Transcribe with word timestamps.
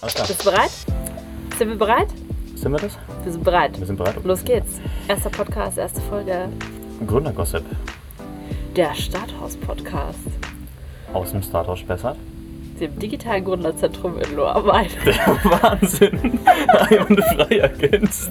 Alles 0.00 0.14
klar. 0.14 0.26
Bist 0.26 0.40
du 0.46 0.50
bereit? 0.50 0.70
Sind 1.58 1.68
wir 1.70 1.76
bereit? 1.76 2.08
Sind 2.54 2.72
wir 2.72 2.78
das? 2.78 2.96
Wir 3.24 3.32
sind 3.32 3.44
bereit. 3.44 3.78
Wir 3.78 3.86
sind 3.86 3.96
bereit. 3.96 4.14
Los 4.24 4.44
geht's. 4.44 4.80
Erster 5.08 5.30
Podcast, 5.30 5.78
erste 5.78 6.00
Folge. 6.02 6.48
Gründergossip 7.06 7.62
Der 8.76 8.94
Starthaus-Podcast. 8.94 10.18
aus 11.12 11.30
dem 11.32 11.42
Starthaus 11.42 11.78
Spessart. 11.80 12.16
Dem 12.80 12.96
digitalen 12.98 13.44
Gründerzentrum 13.44 14.18
in 14.20 14.36
Lohrwein. 14.36 14.88
Der 15.04 15.16
Wahnsinn. 15.62 16.18
und 17.08 17.24
frei 17.24 17.58
ergänzt. 17.58 18.30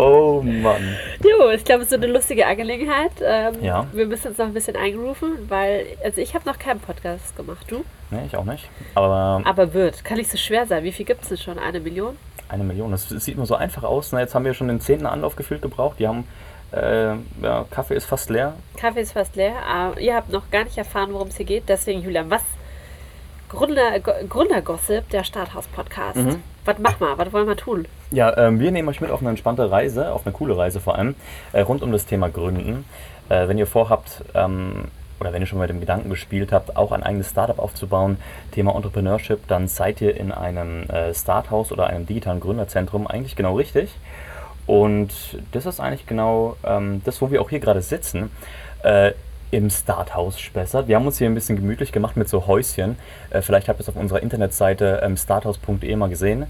Oh 0.00 0.40
Mann. 0.42 0.96
Jo, 1.22 1.50
ich 1.50 1.64
glaube, 1.64 1.80
es 1.82 1.86
ist 1.86 1.90
so 1.90 1.96
eine 1.96 2.06
lustige 2.06 2.46
Angelegenheit. 2.46 3.12
Ähm, 3.22 3.54
Ja. 3.62 3.86
Wir 3.92 4.06
müssen 4.06 4.28
uns 4.28 4.38
noch 4.38 4.46
ein 4.46 4.54
bisschen 4.54 4.76
eingerufen, 4.76 5.32
weil, 5.48 5.86
also 6.02 6.20
ich 6.20 6.34
habe 6.34 6.48
noch 6.48 6.58
keinen 6.58 6.80
Podcast 6.80 7.36
gemacht, 7.36 7.66
du? 7.70 7.84
Nee, 8.10 8.20
ich 8.26 8.36
auch 8.36 8.44
nicht. 8.44 8.68
Aber 8.94 9.42
Aber 9.44 9.74
wird. 9.74 10.04
Kann 10.04 10.16
nicht 10.16 10.30
so 10.30 10.38
schwer 10.38 10.66
sein. 10.66 10.84
Wie 10.84 10.92
viel 10.92 11.04
gibt 11.06 11.22
es 11.22 11.28
denn 11.28 11.38
schon? 11.38 11.58
Eine 11.58 11.80
Million? 11.80 12.16
eine 12.48 12.64
Million, 12.64 12.90
das 12.90 13.08
sieht 13.08 13.36
immer 13.36 13.46
so 13.46 13.54
einfach 13.54 13.84
aus. 13.84 14.10
Na, 14.10 14.18
jetzt 14.20 14.34
haben 14.34 14.44
wir 14.44 14.54
schon 14.54 14.66
den 14.66 14.80
zehnten 14.80 15.06
Anlauf 15.06 15.36
gefühlt 15.36 15.62
gebraucht. 15.62 16.00
Die 16.00 16.08
haben, 16.08 16.26
äh, 16.72 17.12
ja, 17.42 17.64
Kaffee 17.70 17.94
ist 17.94 18.06
fast 18.06 18.28
leer. 18.30 18.54
Kaffee 18.76 19.02
ist 19.02 19.12
fast 19.12 19.36
leer. 19.36 19.52
Aber 19.68 20.00
ihr 20.00 20.16
habt 20.16 20.30
noch 20.32 20.50
gar 20.50 20.64
nicht 20.64 20.76
erfahren, 20.76 21.12
worum 21.12 21.28
es 21.28 21.36
hier 21.36 21.46
geht. 21.46 21.68
Deswegen, 21.68 22.02
Julian, 22.02 22.28
was? 22.28 22.42
Gründer, 23.48 24.00
Go- 24.00 24.12
Gründergossip, 24.28 25.08
der 25.10 25.22
Starthaus-Podcast. 25.24 26.16
Mhm. 26.16 26.42
Was 26.64 26.78
machen 26.78 27.00
wir? 27.00 27.18
Was 27.18 27.32
wollen 27.32 27.48
wir 27.48 27.56
tun? 27.56 27.86
Ja, 28.10 28.36
ähm, 28.36 28.60
wir 28.60 28.70
nehmen 28.70 28.88
euch 28.88 29.00
mit 29.00 29.10
auf 29.10 29.20
eine 29.20 29.30
entspannte 29.30 29.70
Reise, 29.70 30.12
auf 30.12 30.26
eine 30.26 30.32
coole 30.32 30.56
Reise 30.56 30.80
vor 30.80 30.96
allem, 30.96 31.14
äh, 31.52 31.60
rund 31.60 31.82
um 31.82 31.92
das 31.92 32.06
Thema 32.06 32.28
Gründen. 32.28 32.84
Äh, 33.28 33.48
wenn 33.48 33.58
ihr 33.58 33.66
vorhabt, 33.66 34.22
ähm, 34.34 34.84
oder 35.20 35.32
wenn 35.32 35.42
ihr 35.42 35.46
schon 35.46 35.58
mal 35.58 35.64
mit 35.64 35.70
dem 35.70 35.80
Gedanken 35.80 36.10
gespielt 36.10 36.52
habt, 36.52 36.76
auch 36.76 36.92
ein 36.92 37.02
eigenes 37.02 37.30
Startup 37.30 37.58
aufzubauen, 37.58 38.18
Thema 38.52 38.74
Entrepreneurship, 38.74 39.46
dann 39.48 39.68
seid 39.68 40.00
ihr 40.00 40.16
in 40.16 40.32
einem 40.32 40.84
äh, 40.90 41.14
Starthaus 41.14 41.72
oder 41.72 41.86
einem 41.86 42.06
digitalen 42.06 42.40
Gründerzentrum 42.40 43.06
eigentlich 43.06 43.36
genau 43.36 43.56
richtig. 43.56 43.94
Und 44.66 45.10
das 45.52 45.66
ist 45.66 45.80
eigentlich 45.80 46.06
genau 46.06 46.56
ähm, 46.64 47.02
das, 47.04 47.20
wo 47.20 47.30
wir 47.30 47.42
auch 47.42 47.50
hier 47.50 47.60
gerade 47.60 47.82
sitzen. 47.82 48.30
Äh, 48.82 49.12
im 49.50 49.68
Starthaus 49.70 50.38
Spessart. 50.38 50.86
Wir 50.88 50.96
haben 50.96 51.06
uns 51.06 51.18
hier 51.18 51.28
ein 51.28 51.34
bisschen 51.34 51.56
gemütlich 51.56 51.92
gemacht 51.92 52.16
mit 52.16 52.28
so 52.28 52.46
Häuschen. 52.46 52.96
Äh, 53.30 53.42
vielleicht 53.42 53.68
habt 53.68 53.78
ihr 53.80 53.82
es 53.82 53.88
auf 53.88 53.96
unserer 53.96 54.22
Internetseite 54.22 55.00
ähm, 55.02 55.16
starthaus.de 55.16 55.96
mal 55.96 56.08
gesehen. 56.08 56.46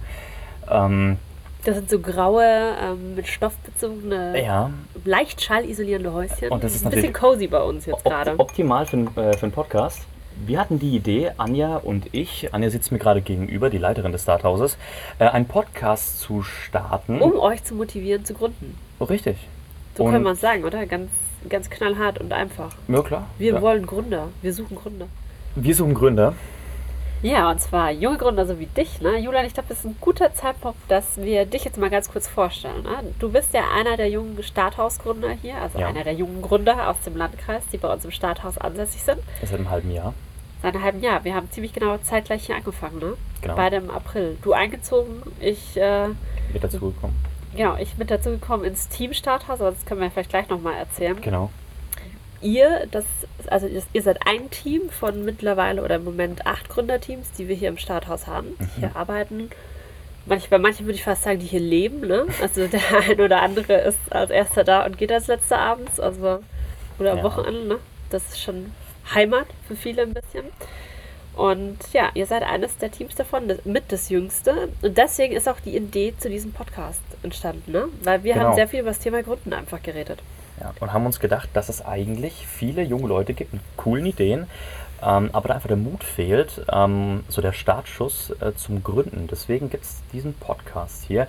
Ähm, 0.71 1.19
Das 1.65 1.77
sind 1.77 1.91
so 1.91 1.99
graue, 1.99 2.45
ähm, 2.45 3.15
mit 3.17 3.27
Stoff 3.29 3.55
bezogene, 3.59 4.43
ja, 4.43 4.71
leicht 5.05 5.41
schallisolierende 5.43 6.13
Häuschen. 6.13 6.49
Und 6.51 6.63
das 6.65 6.75
ist 6.75 6.85
ein 6.85 6.91
bisschen 6.91 7.13
cozy 7.13 7.47
bei 7.47 7.61
uns 7.63 7.87
jetzt 7.87 8.05
gerade. 8.05 8.35
optimal 8.39 8.87
für, 8.87 8.97
einen- 8.97 9.17
äh, 9.17 9.37
für 9.37 9.43
einen 9.45 9.53
Podcast. 9.53 10.03
Wir 10.47 10.59
hatten 10.59 10.79
die 10.79 10.97
Idee, 10.97 11.33
Anja 11.37 11.77
und 11.77 12.15
ich, 12.15 12.55
Anja 12.55 12.71
sitzt 12.71 12.93
mir 12.93 12.99
gerade 12.99 13.21
gegenüber, 13.21 13.69
die 13.69 13.77
Leiterin 13.77 14.11
des 14.13 14.23
Starthauses, 14.23 14.79
äh, 15.19 15.25
einen 15.27 15.47
Podcast 15.47 16.21
zu 16.21 16.43
starten. 16.43 17.21
Um 17.21 17.39
euch 17.39 17.63
zu 17.65 17.75
motivieren, 17.75 18.25
zu 18.25 18.33
gründen. 18.33 18.79
Oh, 18.99 19.05
richtig. 19.05 19.37
So 19.97 20.05
Und- 20.05 20.13
können 20.13 20.25
wir 20.25 20.33
es 20.33 20.41
sagen, 20.41 20.65
oder? 20.65 20.87
Ganz, 20.87 21.11
ganz 21.49 21.71
knallhart 21.71 22.21
und 22.21 22.33
einfach. 22.33 22.71
Ja, 22.89 23.03
klar. 23.03 23.27
Wir 23.39 23.55
ja. 23.55 23.63
wollen 23.63 23.87
Gründer. 23.87 24.29
Wir 24.43 24.53
suchen 24.53 24.77
Gründer. 24.77 25.07
Wir 25.55 25.75
suchen 25.75 25.95
Gründer. 25.95 26.35
Ja, 27.23 27.51
und 27.51 27.61
zwar 27.61 27.91
junge 27.91 28.17
Gründer 28.17 28.47
so 28.47 28.59
wie 28.59 28.65
dich, 28.67 29.03
ne? 29.03 29.19
Julian, 29.19 29.45
ich 29.45 29.53
glaube, 29.53 29.69
das 29.69 29.81
ist 29.81 29.85
ein 29.85 29.97
guter 30.01 30.33
Zeitpunkt, 30.33 30.79
dass 30.89 31.19
wir 31.19 31.45
dich 31.45 31.65
jetzt 31.65 31.77
mal 31.77 31.91
ganz 31.91 32.11
kurz 32.11 32.27
vorstellen. 32.27 32.83
Ne? 32.83 33.13
Du 33.19 33.31
bist 33.31 33.53
ja 33.53 33.63
einer 33.79 33.99
der 33.99 34.09
jungen 34.09 34.43
Starthausgründer 34.43 35.33
hier, 35.33 35.57
also 35.57 35.79
Ja. 35.79 35.89
einer 35.89 36.03
der 36.03 36.15
jungen 36.15 36.41
Gründer 36.41 36.89
aus 36.89 36.97
dem 37.05 37.17
Landkreis, 37.19 37.63
die 37.71 37.77
bei 37.77 37.93
uns 37.93 38.07
im 38.07 38.11
Starthaus 38.11 38.57
ansässig 38.57 39.03
sind. 39.03 39.19
Seit 39.43 39.59
einem 39.59 39.69
halben 39.69 39.91
Jahr. 39.91 40.15
Seit 40.63 40.75
einem 40.75 40.83
halben 40.83 41.03
Jahr. 41.03 41.23
Wir 41.25 41.35
haben 41.35 41.51
ziemlich 41.51 41.75
genau 41.75 41.99
zeitgleich 41.99 42.47
hier 42.47 42.57
angefangen, 42.57 42.99
ne? 43.01 43.13
Genau. 43.43 43.55
Beide 43.55 43.77
im 43.77 43.91
April. 43.91 44.39
Du 44.41 44.55
eingezogen, 44.55 45.23
ich, 45.41 45.77
äh, 45.77 46.07
Wird 46.53 46.65
dazu 46.65 46.81
gekommen. 46.81 47.17
Genau, 47.55 47.77
ich 47.79 47.97
mit 47.99 48.11
dazu 48.11 48.31
gekommen 48.31 48.65
ins 48.65 48.89
Team 48.89 49.13
Starthaus, 49.13 49.61
aber 49.61 49.71
das 49.71 49.85
können 49.85 50.01
wir 50.01 50.11
vielleicht 50.11 50.31
gleich 50.31 50.49
nochmal 50.49 50.75
erzählen. 50.77 51.21
Genau. 51.21 51.51
Ihr, 52.43 52.87
das, 52.91 53.05
also 53.49 53.67
ihr 53.67 54.03
seid 54.03 54.27
ein 54.27 54.49
Team 54.51 54.89
von 54.89 55.25
mittlerweile 55.25 55.83
oder 55.85 55.97
im 55.97 56.05
Moment 56.05 56.47
acht 56.47 56.71
Gründerteams, 56.71 57.33
die 57.33 57.49
wir 57.49 57.55
hier 57.55 57.69
im 57.69 57.77
Starthaus 57.77 58.27
haben, 58.27 58.57
die 58.59 58.81
hier 58.81 58.97
arbeiten. 58.97 59.51
Manch, 60.25 60.49
bei 60.49 60.59
manchen 60.59 60.87
würde 60.87 60.97
ich 60.97 61.05
fast 61.05 61.23
sagen, 61.23 61.39
die 61.39 61.47
hier 61.47 61.61
leben. 61.61 62.01
Ne? 62.01 62.27
Also 62.41 62.67
der 62.67 62.81
ein 63.09 63.21
oder 63.21 63.43
andere 63.43 63.75
ist 63.83 63.99
als 64.11 64.31
erster 64.31 64.65
da 64.65 64.87
und 64.87 64.97
geht 64.97 65.13
als 65.13 65.27
letzter 65.27 65.59
abends, 65.59 66.01
also 66.01 66.41
oder 66.99 67.13
am 67.13 67.19
Ja. 67.19 67.25
Wochenende. 67.25 67.67
Ne? 67.67 67.79
Das 68.09 68.27
ist 68.29 68.41
schon 68.41 68.73
Heimat 69.15 69.47
für 69.69 69.77
viele 69.77 70.03
ein 70.03 70.15
bisschen. 70.15 70.45
Und 71.37 71.79
ja, 71.93 72.11
ihr 72.15 72.27
seid 72.27 72.43
eines 72.43 72.77
der 72.79 72.91
Teams 72.91 73.15
davon, 73.15 73.49
das, 73.49 73.65
mit 73.65 73.85
das 73.93 74.09
Jüngste. 74.09 74.69
Und 74.83 74.97
deswegen 74.97 75.35
ist 75.35 75.49
auch 75.49 75.61
die 75.61 75.77
Idee 75.77 76.15
zu 76.19 76.29
diesem 76.29 76.53
Podcast 76.53 77.01
entstanden, 77.23 77.73
ne? 77.73 77.85
Weil 78.03 78.23
wir 78.25 78.35
Genau. 78.35 78.47
haben 78.47 78.55
sehr 78.57 78.69
viel 78.69 78.81
über 78.81 78.91
das 78.91 78.99
Thema 78.99 79.23
Gründen 79.23 79.53
einfach 79.53 79.83
geredet. 79.83 80.21
Ja, 80.61 80.73
und 80.81 80.93
haben 80.93 81.07
uns 81.07 81.21
gedacht, 81.21 81.49
dass 81.55 81.69
es 81.69 81.85
eigentlich 81.85 82.47
viele 82.47 82.83
junge 82.83 83.09
Leute 83.09 83.33
gibt 83.35 83.53
mit 83.55 83.63
coolen 83.77 84.05
Ideen, 84.07 84.47
ähm, 85.03 85.31
aber 85.33 85.49
da 85.49 85.55
einfach 85.55 85.69
der 85.69 85.79
Mut 85.79 86.05
fehlt, 86.05 86.61
ähm, 86.71 87.25
so 87.29 87.41
der 87.41 87.53
Startschuss 87.53 88.31
äh, 88.41 88.53
zum 88.55 88.83
Gründen. 88.85 89.27
Deswegen 89.31 89.71
gibt 89.71 89.85
es 89.85 90.03
diesen 90.13 90.35
Podcast 90.35 91.05
hier. 91.09 91.27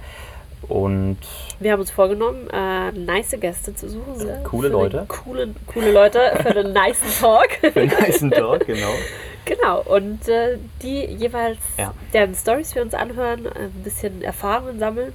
Und 0.67 1.17
Wir 1.59 1.71
haben 1.71 1.79
uns 1.79 1.89
vorgenommen, 1.91 2.47
äh, 2.51 2.91
nice 2.91 3.35
Gäste 3.39 3.73
zu 3.73 3.89
suchen. 3.89 4.15
sehr 4.19 4.43
Coole 4.43 4.67
für 4.69 4.73
Leute. 4.73 5.05
Coole, 5.07 5.55
coole 5.65 5.91
Leute 5.91 6.19
für 6.43 6.53
den 6.53 6.73
nice 6.73 6.99
Talk. 7.19 7.49
für 7.73 7.79
einen 7.79 7.89
heißen 7.99 8.29
Talk, 8.31 8.67
genau. 8.67 8.91
genau. 9.45 9.81
Und 9.81 10.27
äh, 10.27 10.57
die 10.83 11.05
jeweils 11.05 11.57
Ja. 11.77 11.93
deren 12.13 12.35
Stories 12.35 12.75
wir 12.75 12.83
uns 12.83 12.93
anhören, 12.93 13.47
ein 13.47 13.71
bisschen 13.83 14.21
Erfahrungen 14.21 14.77
sammeln 14.77 15.13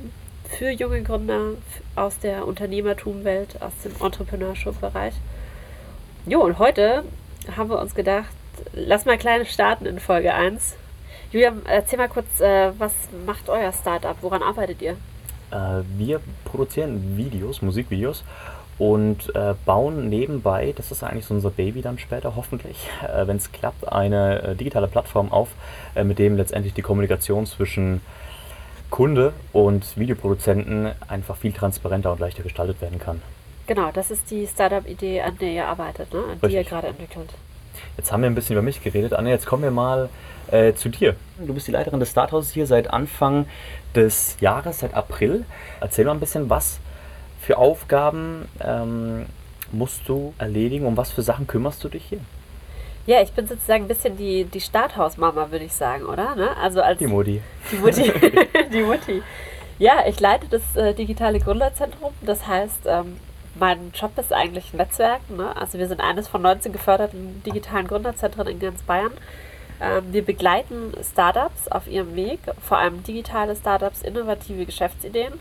für 0.49 0.71
junge 0.71 1.03
Gründer 1.03 1.53
aus 1.95 2.19
der 2.19 2.47
Unternehmertumwelt, 2.47 3.61
aus 3.61 3.73
dem 3.85 3.93
Entrepreneurship-Bereich. 4.01 5.15
Jo, 6.27 6.41
und 6.43 6.59
heute 6.59 7.05
haben 7.57 7.71
wir 7.71 7.79
uns 7.79 7.95
gedacht, 7.95 8.31
lass 8.73 9.05
mal 9.05 9.19
kleine 9.19 9.47
starten 9.47 9.87
in 9.87 10.01
Folge 10.01 10.35
1. 10.35 10.77
Julian, 11.33 11.63
erzähl 11.67 11.99
mal 11.99 12.09
kurz, 12.09 12.41
äh, 12.41 12.73
was 12.79 12.93
macht 13.27 13.49
euer 13.49 13.73
Startup? 13.73 14.17
Woran 14.23 14.43
arbeitet 14.43 14.81
ihr? 14.83 14.93
Äh, 15.51 15.83
wir 15.97 16.21
produzieren 16.45 17.17
Videos, 17.17 17.63
Musikvideos 17.63 18.25
und 18.79 19.35
äh, 19.35 19.55
bauen 19.65 20.09
nebenbei, 20.09 20.73
das 20.77 20.93
ist 20.93 21.03
eigentlich 21.03 21.27
so 21.27 21.35
unser 21.35 21.51
Baby 21.51 21.83
dann 21.83 21.99
später 21.99 22.37
hoffentlich, 22.37 22.89
wenn 23.25 23.37
es 23.37 23.53
klappt, 23.53 23.91
eine 23.91 24.55
digitale 24.59 24.87
Plattform 24.87 25.33
auf, 25.33 25.49
mit 26.03 26.19
dem 26.19 26.37
letztendlich 26.37 26.75
die 26.75 26.83
Kommunikation 26.83 27.47
zwischen 27.47 28.01
Kunde 28.91 29.33
und 29.53 29.97
Videoproduzenten 29.97 30.93
einfach 31.09 31.37
viel 31.37 31.53
transparenter 31.53 32.13
und 32.13 32.21
leichter 32.21 32.43
gestaltet 32.43 32.81
werden 32.81 32.99
kann. 32.99 33.23
Genau, 33.67 33.91
das 33.93 34.11
ist 34.11 34.31
die 34.31 34.47
Startup-Idee, 34.47 35.23
an 35.23 35.37
der 35.39 35.53
ihr 35.53 35.67
arbeitet, 35.67 36.13
ne? 36.13 36.23
an 36.41 36.49
die 36.49 36.55
ihr 36.55 36.65
gerade 36.65 36.87
entwickelt. 36.89 37.31
Jetzt 37.97 38.13
haben 38.13 38.23
wir 38.23 38.31
ein 38.31 38.35
bisschen 38.35 38.55
über 38.55 38.63
mich 38.63 38.83
geredet. 38.83 39.13
Anne, 39.13 39.31
jetzt 39.31 39.47
kommen 39.47 39.63
wir 39.63 39.71
mal 39.71 40.09
äh, 40.51 40.75
zu 40.75 40.89
dir. 40.89 41.17
Du 41.39 41.53
bist 41.53 41.67
die 41.67 41.73
Leiterin 41.73 42.01
des 42.01 42.11
Starthauses 42.11 42.53
hier 42.53 42.67
seit 42.67 42.91
Anfang 42.91 43.47
des 43.95 44.37
Jahres, 44.41 44.81
seit 44.81 44.95
April. 44.95 45.45
Erzähl 45.81 46.05
mal 46.05 46.13
ein 46.13 46.21
bisschen, 46.21 46.49
was 46.49 46.79
für 47.41 47.59
Aufgaben 47.59 48.49
ähm, 48.61 49.27
musst 49.73 50.09
du 50.09 50.35
erledigen? 50.39 50.87
Um 50.87 50.97
was 50.97 51.11
für 51.11 51.23
Sachen 51.23 51.47
kümmerst 51.47 51.83
du 51.85 51.89
dich 51.89 52.05
hier? 52.05 52.21
Ja, 53.07 53.23
ich 53.23 53.33
bin 53.33 53.47
sozusagen 53.47 53.85
ein 53.85 53.89
bisschen 53.89 54.17
die, 54.17 54.45
die 54.45 54.61
Starthausmama, 54.61 55.51
würde 55.51 55.65
ich 55.65 55.73
sagen, 55.73 56.05
oder? 56.05 56.35
Ne? 56.35 56.57
Also 56.57 56.83
als 56.83 56.99
Die 56.99 57.07
Modi. 57.07 57.41
Die 57.71 57.77
Mutti. 57.77 58.13
die 58.73 58.83
Mutti. 58.83 59.23
Ja, 59.79 60.05
ich 60.07 60.19
leite 60.19 60.47
das 60.49 60.75
äh, 60.75 60.93
digitale 60.93 61.39
Gründerzentrum. 61.39 62.13
Das 62.23 62.47
heißt, 62.47 62.81
ähm, 62.87 63.19
mein 63.55 63.93
Job 63.95 64.19
ist 64.19 64.33
eigentlich 64.33 64.73
Netzwerken. 64.73 65.37
Ne? 65.37 65.57
Also 65.57 65.79
wir 65.79 65.87
sind 65.87 66.01
eines 66.01 66.27
von 66.29 66.43
19 66.43 66.73
geförderten 66.73 67.43
digitalen 67.45 67.87
Gründerzentren 67.87 68.49
in 68.49 68.59
ganz 68.59 68.83
Bayern. 68.83 69.13
Ähm, 69.81 70.05
wir 70.13 70.25
begleiten 70.25 70.93
Startups 71.03 71.69
auf 71.69 71.87
ihrem 71.87 72.17
Weg, 72.17 72.41
vor 72.67 72.79
allem 72.79 73.03
digitale 73.03 73.55
Startups, 73.55 74.03
innovative 74.03 74.67
Geschäftsideen. 74.67 75.35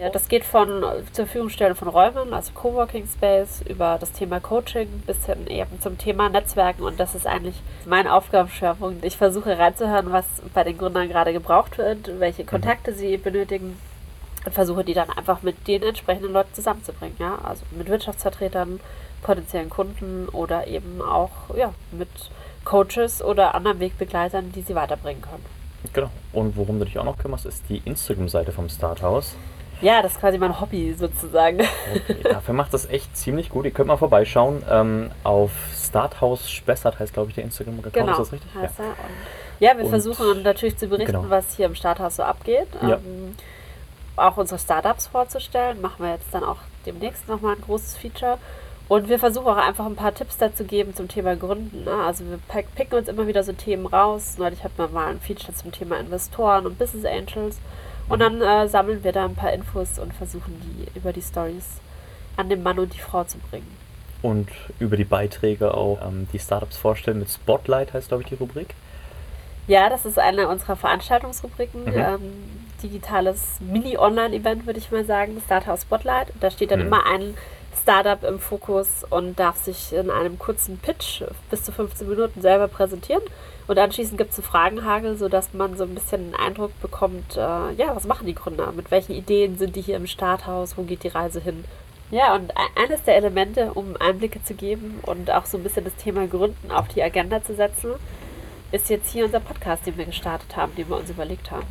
Ja, 0.00 0.10
das 0.10 0.28
geht 0.28 0.44
von 0.44 0.82
zur 1.12 1.26
Verfügungstellung 1.26 1.76
von 1.76 1.88
Räumen, 1.88 2.34
also 2.34 2.52
Coworking 2.52 3.06
Space, 3.06 3.62
über 3.68 3.96
das 4.00 4.10
Thema 4.10 4.40
Coaching 4.40 4.88
bis 5.06 5.24
hin 5.26 5.46
eben 5.46 5.80
zum 5.80 5.98
Thema 5.98 6.28
Netzwerken. 6.28 6.82
Und 6.82 6.98
das 6.98 7.14
ist 7.14 7.26
eigentlich 7.26 7.54
mein 7.86 8.08
Aufgabenschwerpunkt. 8.08 9.04
Ich 9.04 9.16
versuche 9.16 9.56
reinzuhören, 9.56 10.10
was 10.10 10.24
bei 10.52 10.64
den 10.64 10.78
Gründern 10.78 11.08
gerade 11.08 11.32
gebraucht 11.32 11.78
wird, 11.78 12.18
welche 12.18 12.44
Kontakte 12.44 12.92
sie 12.92 13.16
benötigen 13.16 13.76
und 14.44 14.52
versuche 14.52 14.84
die 14.84 14.94
dann 14.94 15.10
einfach 15.10 15.42
mit 15.42 15.66
den 15.68 15.82
entsprechenden 15.82 16.32
Leuten 16.32 16.52
zusammenzubringen. 16.54 17.16
Ja? 17.18 17.38
Also 17.44 17.64
mit 17.70 17.88
Wirtschaftsvertretern, 17.88 18.80
potenziellen 19.22 19.70
Kunden 19.70 20.28
oder 20.28 20.66
eben 20.66 21.00
auch 21.02 21.54
ja, 21.56 21.72
mit 21.92 22.08
Coaches 22.64 23.22
oder 23.22 23.54
anderen 23.54 23.80
Wegbegleitern, 23.80 24.52
die 24.52 24.62
sie 24.62 24.74
weiterbringen 24.74 25.22
können. 25.22 25.44
Genau. 25.92 26.10
Und 26.32 26.56
worum 26.56 26.78
du 26.78 26.84
dich 26.84 26.98
auch 26.98 27.04
noch 27.04 27.18
kümmerst, 27.18 27.46
ist 27.46 27.68
die 27.68 27.78
Instagram-Seite 27.84 28.52
vom 28.52 28.68
Starthaus. 28.68 29.36
Ja, 29.84 30.02
das 30.02 30.12
ist 30.12 30.20
quasi 30.20 30.38
mein 30.38 30.58
Hobby 30.60 30.94
sozusagen. 30.98 31.60
Okay, 31.94 32.16
dafür 32.22 32.54
macht 32.54 32.72
das 32.72 32.88
echt 32.88 33.16
ziemlich 33.16 33.50
gut. 33.50 33.64
Ihr 33.66 33.70
könnt 33.70 33.88
mal 33.88 33.96
vorbeischauen. 33.96 34.62
Ähm, 34.70 35.10
auf 35.22 35.50
Starthaus 35.76 36.50
Spessart 36.50 36.98
heißt, 36.98 37.12
glaube 37.12 37.28
ich, 37.28 37.34
der 37.34 37.44
Instagram-Account. 37.44 37.92
genau. 37.94 38.12
Ist 38.12 38.18
das 38.18 38.32
richtig? 38.32 38.50
Und 38.54 38.62
Ja, 39.60 39.76
wir 39.76 39.84
Und- 39.84 39.90
versuchen 39.90 40.42
natürlich 40.42 40.76
zu 40.78 40.86
berichten, 40.88 41.12
genau. 41.12 41.26
was 41.28 41.54
hier 41.56 41.66
im 41.66 41.74
Starthaus 41.74 42.16
so 42.16 42.22
abgeht. 42.22 42.66
Ja. 42.82 42.94
Ähm, 42.96 43.36
auch 44.16 44.36
unsere 44.36 44.58
Startups 44.58 45.06
vorzustellen. 45.08 45.80
Machen 45.80 46.04
wir 46.04 46.12
jetzt 46.12 46.32
dann 46.32 46.44
auch 46.44 46.58
demnächst 46.86 47.28
nochmal 47.28 47.56
ein 47.56 47.60
großes 47.62 47.96
Feature. 47.96 48.38
Und 48.86 49.08
wir 49.08 49.18
versuchen 49.18 49.46
auch 49.46 49.56
einfach 49.56 49.86
ein 49.86 49.96
paar 49.96 50.14
Tipps 50.14 50.36
dazu 50.36 50.64
geben 50.64 50.94
zum 50.94 51.08
Thema 51.08 51.36
Gründen. 51.36 51.84
Ne? 51.84 51.90
Also 52.06 52.24
wir 52.26 52.38
picken 52.74 52.98
uns 52.98 53.08
immer 53.08 53.26
wieder 53.26 53.42
so 53.42 53.52
Themen 53.52 53.86
raus. 53.86 54.34
Neulich 54.38 54.62
hatten 54.62 54.76
wir 54.76 54.88
mal 54.88 55.08
ein 55.08 55.20
Feature 55.20 55.54
zum 55.54 55.72
Thema 55.72 55.98
Investoren 55.98 56.66
und 56.66 56.78
Business 56.78 57.04
Angels. 57.06 57.58
Und 58.08 58.18
dann 58.20 58.40
äh, 58.42 58.68
sammeln 58.68 59.02
wir 59.02 59.12
da 59.12 59.24
ein 59.24 59.34
paar 59.34 59.52
Infos 59.52 59.98
und 59.98 60.12
versuchen 60.14 60.60
die 60.62 60.98
über 60.98 61.12
die 61.12 61.22
Stories 61.22 61.64
an 62.36 62.48
den 62.48 62.62
Mann 62.62 62.78
und 62.78 62.92
die 62.94 62.98
Frau 62.98 63.24
zu 63.24 63.38
bringen. 63.38 63.66
Und 64.22 64.48
über 64.78 64.96
die 64.96 65.04
Beiträge 65.04 65.74
auch 65.74 65.98
ähm, 66.06 66.28
die 66.32 66.38
Startups 66.38 66.76
vorstellen 66.76 67.18
mit 67.18 67.30
Spotlight 67.30 67.92
heißt, 67.92 68.08
glaube 68.08 68.22
ich, 68.22 68.28
die 68.28 68.34
Rubrik. 68.36 68.74
Ja, 69.66 69.88
das 69.88 70.04
ist 70.04 70.18
eine 70.18 70.48
unserer 70.48 70.76
Veranstaltungsrubriken. 70.76 71.84
Mhm. 71.84 71.92
Ähm, 71.94 72.32
digitales 72.82 73.58
Mini-Online-Event, 73.60 74.66
würde 74.66 74.78
ich 74.78 74.90
mal 74.90 75.04
sagen. 75.04 75.40
Starthouse 75.44 75.82
Spotlight. 75.82 76.28
Da 76.40 76.50
steht 76.50 76.70
dann 76.70 76.80
Mhm. 76.80 76.86
immer 76.86 77.06
ein 77.06 77.34
Startup 77.84 78.24
im 78.24 78.38
Fokus 78.38 79.04
und 79.10 79.38
darf 79.38 79.62
sich 79.62 79.92
in 79.92 80.10
einem 80.10 80.38
kurzen 80.38 80.78
Pitch 80.78 81.22
bis 81.50 81.64
zu 81.64 81.70
15 81.70 82.08
Minuten 82.08 82.40
selber 82.40 82.66
präsentieren. 82.66 83.22
Und 83.66 83.78
anschließend 83.78 84.16
gibt 84.16 84.32
es 84.32 84.38
einen 84.38 84.46
Fragenhagel, 84.46 85.18
sodass 85.18 85.52
man 85.52 85.76
so 85.76 85.84
ein 85.84 85.94
bisschen 85.94 86.22
einen 86.22 86.34
Eindruck 86.34 86.72
bekommt, 86.80 87.36
äh, 87.36 87.40
ja, 87.40 87.94
was 87.94 88.06
machen 88.06 88.26
die 88.26 88.34
Gründer? 88.34 88.72
Mit 88.72 88.90
welchen 88.90 89.12
Ideen 89.12 89.58
sind 89.58 89.76
die 89.76 89.82
hier 89.82 89.96
im 89.96 90.06
Starthaus? 90.06 90.78
Wo 90.78 90.84
geht 90.84 91.02
die 91.02 91.08
Reise 91.08 91.40
hin? 91.40 91.64
Ja, 92.10 92.34
und 92.34 92.52
e- 92.52 92.82
eines 92.82 93.02
der 93.02 93.16
Elemente, 93.16 93.72
um 93.74 93.96
Einblicke 94.00 94.42
zu 94.42 94.54
geben 94.54 95.00
und 95.02 95.30
auch 95.30 95.44
so 95.44 95.58
ein 95.58 95.62
bisschen 95.62 95.84
das 95.84 95.96
Thema 95.96 96.26
Gründen 96.26 96.70
auf 96.70 96.88
die 96.88 97.02
Agenda 97.02 97.44
zu 97.44 97.54
setzen, 97.54 97.96
ist 98.72 98.88
jetzt 98.88 99.12
hier 99.12 99.26
unser 99.26 99.40
Podcast, 99.40 99.86
den 99.86 99.98
wir 99.98 100.06
gestartet 100.06 100.56
haben, 100.56 100.74
den 100.74 100.88
wir 100.88 100.96
uns 100.96 101.10
überlegt 101.10 101.50
haben. 101.50 101.66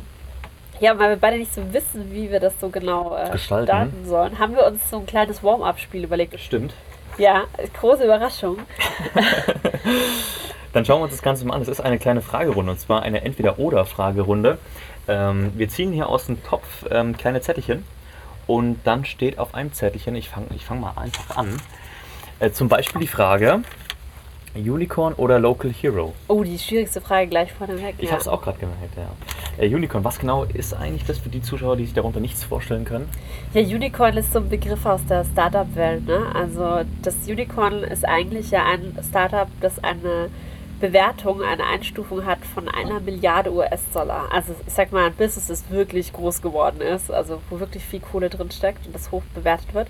Ja, 0.80 0.98
weil 0.98 1.10
wir 1.10 1.16
beide 1.16 1.38
nicht 1.38 1.54
so 1.54 1.72
wissen, 1.72 2.12
wie 2.12 2.30
wir 2.30 2.40
das 2.40 2.52
so 2.60 2.68
genau 2.68 3.16
äh, 3.16 3.30
Gestalten. 3.30 3.66
starten 3.66 4.04
sollen, 4.06 4.38
haben 4.38 4.56
wir 4.56 4.66
uns 4.66 4.90
so 4.90 4.98
ein 4.98 5.06
kleines 5.06 5.42
Warm-up-Spiel 5.42 6.04
überlegt. 6.04 6.38
Stimmt. 6.40 6.74
Ja, 7.16 7.44
große 7.80 8.04
Überraschung. 8.04 8.58
Dann 10.72 10.84
schauen 10.84 10.98
wir 10.98 11.04
uns 11.04 11.12
das 11.12 11.22
Ganze 11.22 11.46
mal 11.46 11.54
an. 11.54 11.62
Es 11.62 11.68
ist 11.68 11.80
eine 11.80 11.98
kleine 11.98 12.20
Fragerunde 12.20 12.72
und 12.72 12.80
zwar 12.80 13.02
eine 13.02 13.22
Entweder-Oder-Fragerunde. 13.22 14.58
Ähm, 15.06 15.52
wir 15.54 15.68
ziehen 15.68 15.92
hier 15.92 16.08
aus 16.08 16.26
dem 16.26 16.42
Topf 16.42 16.84
ähm, 16.90 17.16
kleine 17.16 17.40
Zettelchen 17.40 17.84
und 18.46 18.80
dann 18.84 19.04
steht 19.04 19.38
auf 19.38 19.54
einem 19.54 19.72
Zettelchen, 19.72 20.16
ich 20.16 20.28
fange 20.28 20.46
ich 20.54 20.64
fang 20.64 20.80
mal 20.80 20.92
einfach 20.96 21.36
an, 21.36 21.56
äh, 22.40 22.50
zum 22.50 22.68
Beispiel 22.68 23.00
die 23.00 23.06
Frage: 23.06 23.62
Unicorn 24.54 25.14
oder 25.14 25.38
Local 25.38 25.72
Hero? 25.72 26.14
Oh, 26.28 26.44
die 26.44 26.58
schwierigste 26.58 27.00
Frage 27.00 27.28
gleich 27.28 27.52
vorneweg. 27.52 27.96
Ich 27.98 28.06
ja. 28.06 28.12
habe 28.12 28.20
es 28.20 28.28
auch 28.28 28.40
gerade 28.40 28.58
gemerkt, 28.58 28.96
ja. 28.96 29.10
Äh, 29.62 29.74
Unicorn, 29.74 30.04
was 30.04 30.18
genau 30.18 30.44
ist 30.44 30.74
eigentlich 30.74 31.04
das 31.04 31.18
für 31.18 31.28
die 31.28 31.42
Zuschauer, 31.42 31.76
die 31.76 31.84
sich 31.84 31.94
darunter 31.94 32.20
nichts 32.20 32.44
vorstellen 32.44 32.84
können? 32.84 33.08
Ja, 33.52 33.62
Unicorn 33.62 34.16
ist 34.16 34.32
so 34.32 34.40
ein 34.40 34.48
Begriff 34.48 34.84
aus 34.86 35.04
der 35.06 35.24
Startup-Welt. 35.24 36.06
Ne? 36.06 36.26
Also 36.34 36.80
das 37.02 37.16
Unicorn 37.26 37.82
ist 37.82 38.04
eigentlich 38.04 38.50
ja 38.50 38.64
ein 38.64 38.96
Startup, 39.08 39.48
das 39.60 39.82
eine 39.82 40.30
Bewertung, 40.80 41.42
eine 41.42 41.64
Einstufung 41.64 42.26
hat 42.26 42.40
von 42.44 42.68
einer 42.68 43.00
Milliarde 43.00 43.52
US-Dollar. 43.52 44.28
Also 44.32 44.54
ich 44.66 44.72
sag 44.72 44.92
mal, 44.92 45.06
ein 45.06 45.14
Business, 45.14 45.46
das 45.46 45.70
wirklich 45.70 46.12
groß 46.12 46.42
geworden 46.42 46.80
ist, 46.80 47.10
also 47.10 47.40
wo 47.48 47.60
wirklich 47.60 47.84
viel 47.84 48.00
Kohle 48.00 48.28
drin 48.28 48.50
steckt 48.50 48.86
und 48.86 48.94
das 48.94 49.10
hoch 49.10 49.22
bewertet 49.34 49.72
wird. 49.72 49.88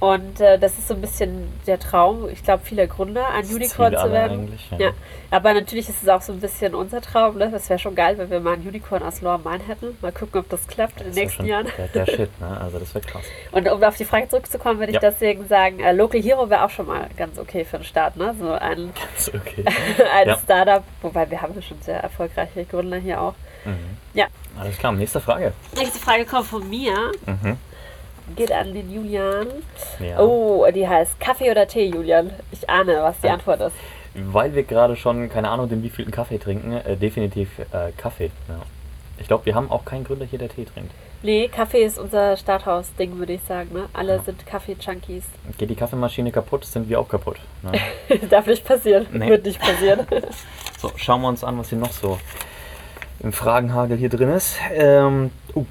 Und 0.00 0.40
äh, 0.40 0.58
das 0.58 0.78
ist 0.78 0.88
so 0.88 0.94
ein 0.94 1.00
bisschen 1.02 1.46
der 1.66 1.78
Traum, 1.78 2.26
ich 2.30 2.42
glaube, 2.42 2.64
vieler 2.64 2.86
Gründer, 2.86 3.28
ein 3.28 3.42
Das 3.42 3.52
Unicorn 3.52 3.94
zu 3.94 4.10
werden. 4.10 4.58
ja. 4.70 4.78
ja. 4.78 4.90
aber 5.30 5.52
natürlich 5.52 5.90
ist 5.90 6.02
es 6.02 6.08
auch 6.08 6.22
so 6.22 6.32
ein 6.32 6.40
bisschen 6.40 6.74
unser 6.74 7.02
Traum. 7.02 7.36
Ne? 7.36 7.50
Das 7.50 7.68
wäre 7.68 7.78
schon 7.78 7.94
geil, 7.94 8.16
wenn 8.16 8.30
wir 8.30 8.40
mal 8.40 8.54
ein 8.54 8.66
Unicorn 8.66 9.02
aus 9.02 9.20
Lower 9.20 9.36
Main 9.36 9.60
hätten. 9.60 9.98
Mal 10.00 10.10
gucken, 10.10 10.40
ob 10.40 10.48
das 10.48 10.66
klappt 10.66 10.92
in 11.02 11.04
den 11.04 11.06
Das 11.08 11.16
nächsten 11.16 11.44
Jahren. 11.44 11.66
Der, 11.76 11.88
der 11.88 12.06
Shit, 12.06 12.40
ne? 12.40 12.58
Also 12.62 12.78
das 12.78 12.94
wäre 12.94 13.04
krass. 13.04 13.24
Und 13.52 13.70
um 13.70 13.82
auf 13.84 13.96
die 13.98 14.06
Frage 14.06 14.26
zurückzukommen, 14.28 14.78
würde 14.78 14.92
ich 14.92 14.94
Ja. 15.02 15.10
deswegen 15.10 15.46
sagen, 15.46 15.80
äh, 15.80 15.92
Local 15.92 16.22
Hero 16.22 16.48
wäre 16.48 16.64
auch 16.64 16.70
schon 16.70 16.86
mal 16.86 17.06
ganz 17.18 17.38
okay 17.38 17.66
für 17.66 17.76
den 17.76 17.84
Start. 17.84 18.16
Ne? 18.16 18.34
So 18.40 18.52
ein, 18.52 18.94
Ist 19.18 19.34
okay. 19.34 19.64
ein 20.14 20.28
Ja. 20.28 20.38
Startup, 20.38 20.82
wobei 21.02 21.30
wir 21.30 21.42
haben 21.42 21.54
ja 21.54 21.60
schon 21.60 21.80
sehr 21.82 22.00
erfolgreiche 22.00 22.64
Gründer 22.64 22.96
hier 22.96 23.20
auch. 23.20 23.34
Mhm. 23.66 23.76
Ja. 24.14 24.28
Alles 24.58 24.78
klar, 24.78 24.92
nächste 24.92 25.20
Frage. 25.20 25.52
Nächste 25.76 25.98
Frage 25.98 26.24
kommt 26.24 26.46
von 26.46 26.66
mir, 26.70 27.12
Mhm. 27.26 27.58
Geht 28.36 28.52
an 28.52 28.72
den 28.74 28.90
Julian. 28.92 29.46
Ja. 29.98 30.20
Oh, 30.20 30.66
die 30.74 30.86
heißt 30.86 31.18
Kaffee 31.20 31.50
oder 31.50 31.66
Tee, 31.66 31.86
Julian? 31.86 32.30
Ich 32.52 32.68
ahne, 32.68 32.98
was 33.02 33.20
die 33.20 33.26
Ja. 33.26 33.34
Antwort 33.34 33.60
ist. 33.60 33.74
Weil 34.14 34.54
wir 34.54 34.64
gerade 34.64 34.96
schon, 34.96 35.28
keine 35.28 35.50
Ahnung, 35.50 35.68
den 35.68 35.82
wievielten 35.82 36.12
Kaffee 36.12 36.38
trinken, 36.38 36.72
äh, 36.72 36.96
definitiv 36.96 37.58
äh, 37.58 37.92
Kaffee. 37.96 38.30
Ja. 38.48 38.56
Ich 39.18 39.28
glaube, 39.28 39.46
wir 39.46 39.54
haben 39.54 39.70
auch 39.70 39.84
keinen 39.84 40.04
Gründer 40.04 40.24
hier, 40.24 40.38
der 40.38 40.48
Tee 40.48 40.64
trinkt. 40.64 40.90
Nee, 41.22 41.48
Kaffee 41.48 41.84
ist 41.84 41.98
unser 41.98 42.36
Starthaus-Ding, 42.38 43.18
würde 43.18 43.34
ich 43.34 43.42
sagen. 43.42 43.74
Ne? 43.74 43.88
Alle 43.92 44.16
Ja. 44.16 44.22
sind 44.22 44.46
Kaffee-Junkies. 44.46 45.24
Geht 45.58 45.68
die 45.68 45.74
Kaffeemaschine 45.74 46.32
kaputt, 46.32 46.64
sind 46.64 46.88
wir 46.88 46.98
auch 46.98 47.08
kaputt. 47.08 47.36
Ne? 47.62 47.72
Darf 48.30 48.46
nicht 48.46 48.64
passieren. 48.64 49.06
Nee. 49.12 49.28
Wird 49.28 49.44
nicht 49.44 49.60
passieren. 49.60 50.06
so, 50.78 50.90
schauen 50.96 51.20
wir 51.20 51.28
uns 51.28 51.44
an, 51.44 51.58
was 51.58 51.68
hier 51.68 51.78
noch 51.78 51.92
so 51.92 52.18
im 53.22 53.34
Fragenhagel 53.34 53.98
hier 53.98 54.08
drin 54.08 54.30
ist. 54.30 54.56
Ähm, 54.72 55.30
uh, 55.54 55.66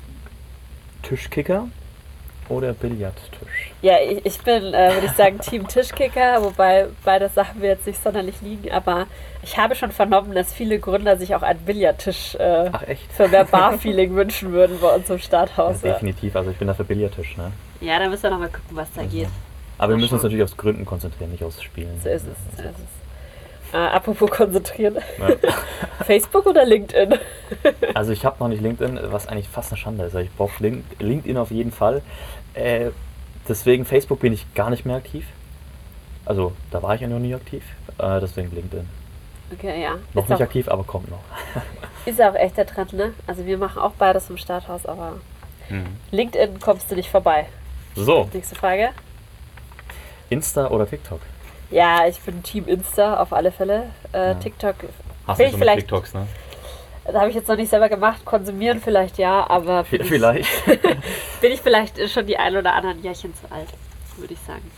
Tischkicker 1.01 1.67
oder 2.49 2.73
Billardtisch? 2.73 3.71
Ja, 3.81 3.95
ich, 3.99 4.25
ich 4.25 4.39
bin, 4.41 4.73
äh, 4.73 4.93
würde 4.93 5.05
ich 5.05 5.11
sagen, 5.13 5.39
Team 5.39 5.67
Tischkicker, 5.67 6.43
wobei 6.43 6.87
beide 7.05 7.29
Sachen 7.29 7.61
mir 7.61 7.67
jetzt 7.67 7.87
nicht 7.87 8.01
sonderlich 8.01 8.41
liegen, 8.41 8.71
aber 8.71 9.07
ich 9.41 9.57
habe 9.57 9.75
schon 9.75 9.91
vernommen, 9.91 10.33
dass 10.33 10.53
viele 10.53 10.79
Gründer 10.79 11.17
sich 11.17 11.35
auch 11.35 11.41
einen 11.41 11.59
Billardtisch 11.59 12.35
äh, 12.35 12.69
für 13.15 13.27
mehr 13.27 13.45
Bar-Feeling 13.45 14.15
wünschen 14.15 14.51
würden 14.51 14.77
bei 14.81 14.89
uns 14.95 15.09
im 15.09 15.19
Starthaus. 15.19 15.81
Ja, 15.81 15.93
definitiv, 15.93 16.35
also 16.35 16.51
ich 16.51 16.57
bin 16.57 16.67
dafür 16.67 16.85
Billardtisch. 16.85 17.37
Ne? 17.37 17.51
ja 17.81 17.99
da 17.99 18.09
müssen 18.09 18.23
wir 18.23 18.29
nochmal 18.31 18.49
gucken, 18.49 18.75
was 18.75 18.87
da 18.93 19.03
geht. 19.03 19.27
Aber 19.77 19.93
wir 19.93 19.97
müssen 19.97 20.15
uns 20.15 20.23
natürlich 20.23 20.43
aufs 20.43 20.57
Gründen 20.57 20.85
konzentrieren, 20.85 21.31
nicht 21.31 21.43
aufs 21.43 21.63
Spielen. 21.63 21.99
So 22.03 22.09
ist 22.09 22.25
es. 22.27 22.57
So 22.57 22.63
ist 22.63 22.75
es. 22.75 22.99
Äh, 23.73 23.77
apropos 23.77 24.29
konzentrieren. 24.31 24.97
Ja. 25.19 25.35
Facebook 26.05 26.45
oder 26.47 26.65
LinkedIn? 26.65 27.15
Also 27.93 28.11
ich 28.11 28.25
habe 28.25 28.37
noch 28.39 28.47
nicht 28.47 28.61
LinkedIn, 28.61 28.99
was 29.11 29.27
eigentlich 29.27 29.47
fast 29.47 29.71
eine 29.71 29.77
Schande 29.77 30.03
ist. 30.05 30.15
Also 30.15 30.25
Ich 30.25 30.35
brauche 30.35 30.61
Link 30.61 30.83
LinkedIn 30.99 31.37
auf 31.37 31.51
jeden 31.51 31.71
Fall. 31.71 32.01
Äh, 32.53 32.91
deswegen 33.47 33.85
Facebook 33.85 34.19
bin 34.19 34.33
ich 34.33 34.51
gar 34.53 34.69
nicht 34.69 34.85
mehr 34.85 34.95
aktiv. 34.97 35.25
Also 36.25 36.53
da 36.71 36.81
war 36.83 36.95
ich 36.95 37.01
ja 37.01 37.07
noch 37.07 37.19
nie 37.19 37.33
aktiv. 37.33 37.63
Äh, 37.97 38.19
deswegen 38.19 38.53
LinkedIn. 38.53 38.87
Okay, 39.53 39.81
ja. 39.81 39.95
Noch 40.13 40.23
ist, 40.23 40.29
nicht 40.29 40.37
auch, 40.37 40.41
aktiv, 40.45 40.67
aber 40.67 40.83
kommt 40.83 41.09
noch. 41.09 41.19
ist 42.05 42.21
auch 42.21 42.35
echt 42.35 42.57
der 42.57 42.67
Trend, 42.67 42.93
ne? 42.93 43.13
Also 43.25 43.45
wir 43.45 43.57
machen 43.57 43.81
auch 43.81 43.93
beides 43.93 44.29
im 44.29 44.37
Starthaus, 44.37 44.85
aber 44.85 45.13
LinkedIn 46.11 46.59
kommst 46.59 46.89
du 46.91 46.95
nicht 46.95 47.09
vorbei. 47.09 47.45
So, 47.95 48.29
Nächste 48.33 48.55
Frage. 48.55 48.89
Insta 50.29 50.67
oder 50.67 50.87
TikTok? 50.87 51.19
Ja, 51.71 52.07
ich 52.07 52.19
bin 52.21 52.41
Team 52.43 52.67
Insta 52.67 53.17
auf 53.21 53.33
alle 53.33 53.51
Fälle. 53.51 53.89
Äh, 54.13 54.29
Ja. 54.29 54.33
TikTok 54.35 54.75
Hast 55.27 55.39
du 55.39 55.43
ich 55.43 55.51
schon 55.51 55.59
vielleicht- 55.59 55.79
TikToks, 55.81 56.13
ne? 56.13 56.27
Da 57.11 57.19
habe 57.21 57.29
ich 57.29 57.35
jetzt 57.35 57.47
noch 57.47 57.55
nicht 57.55 57.69
selber 57.69 57.89
gemacht. 57.89 58.23
Konsumieren 58.25 58.79
vielleicht 58.81 59.17
ja, 59.17 59.49
aber 59.49 59.83
bin, 59.83 60.01
ich, 60.01 60.07
Vielleicht. 60.07 60.65
bin 61.41 61.51
ich 61.51 61.61
vielleicht 61.61 62.09
schon 62.09 62.25
die 62.25 62.37
ein 62.37 62.55
oder 62.55 62.73
anderen 62.73 63.01
Jährchen 63.03 63.33
zu 63.35 63.51
alt, 63.53 63.69
würde 64.17 64.33
ich 64.33 64.39
sagen. 64.41 64.69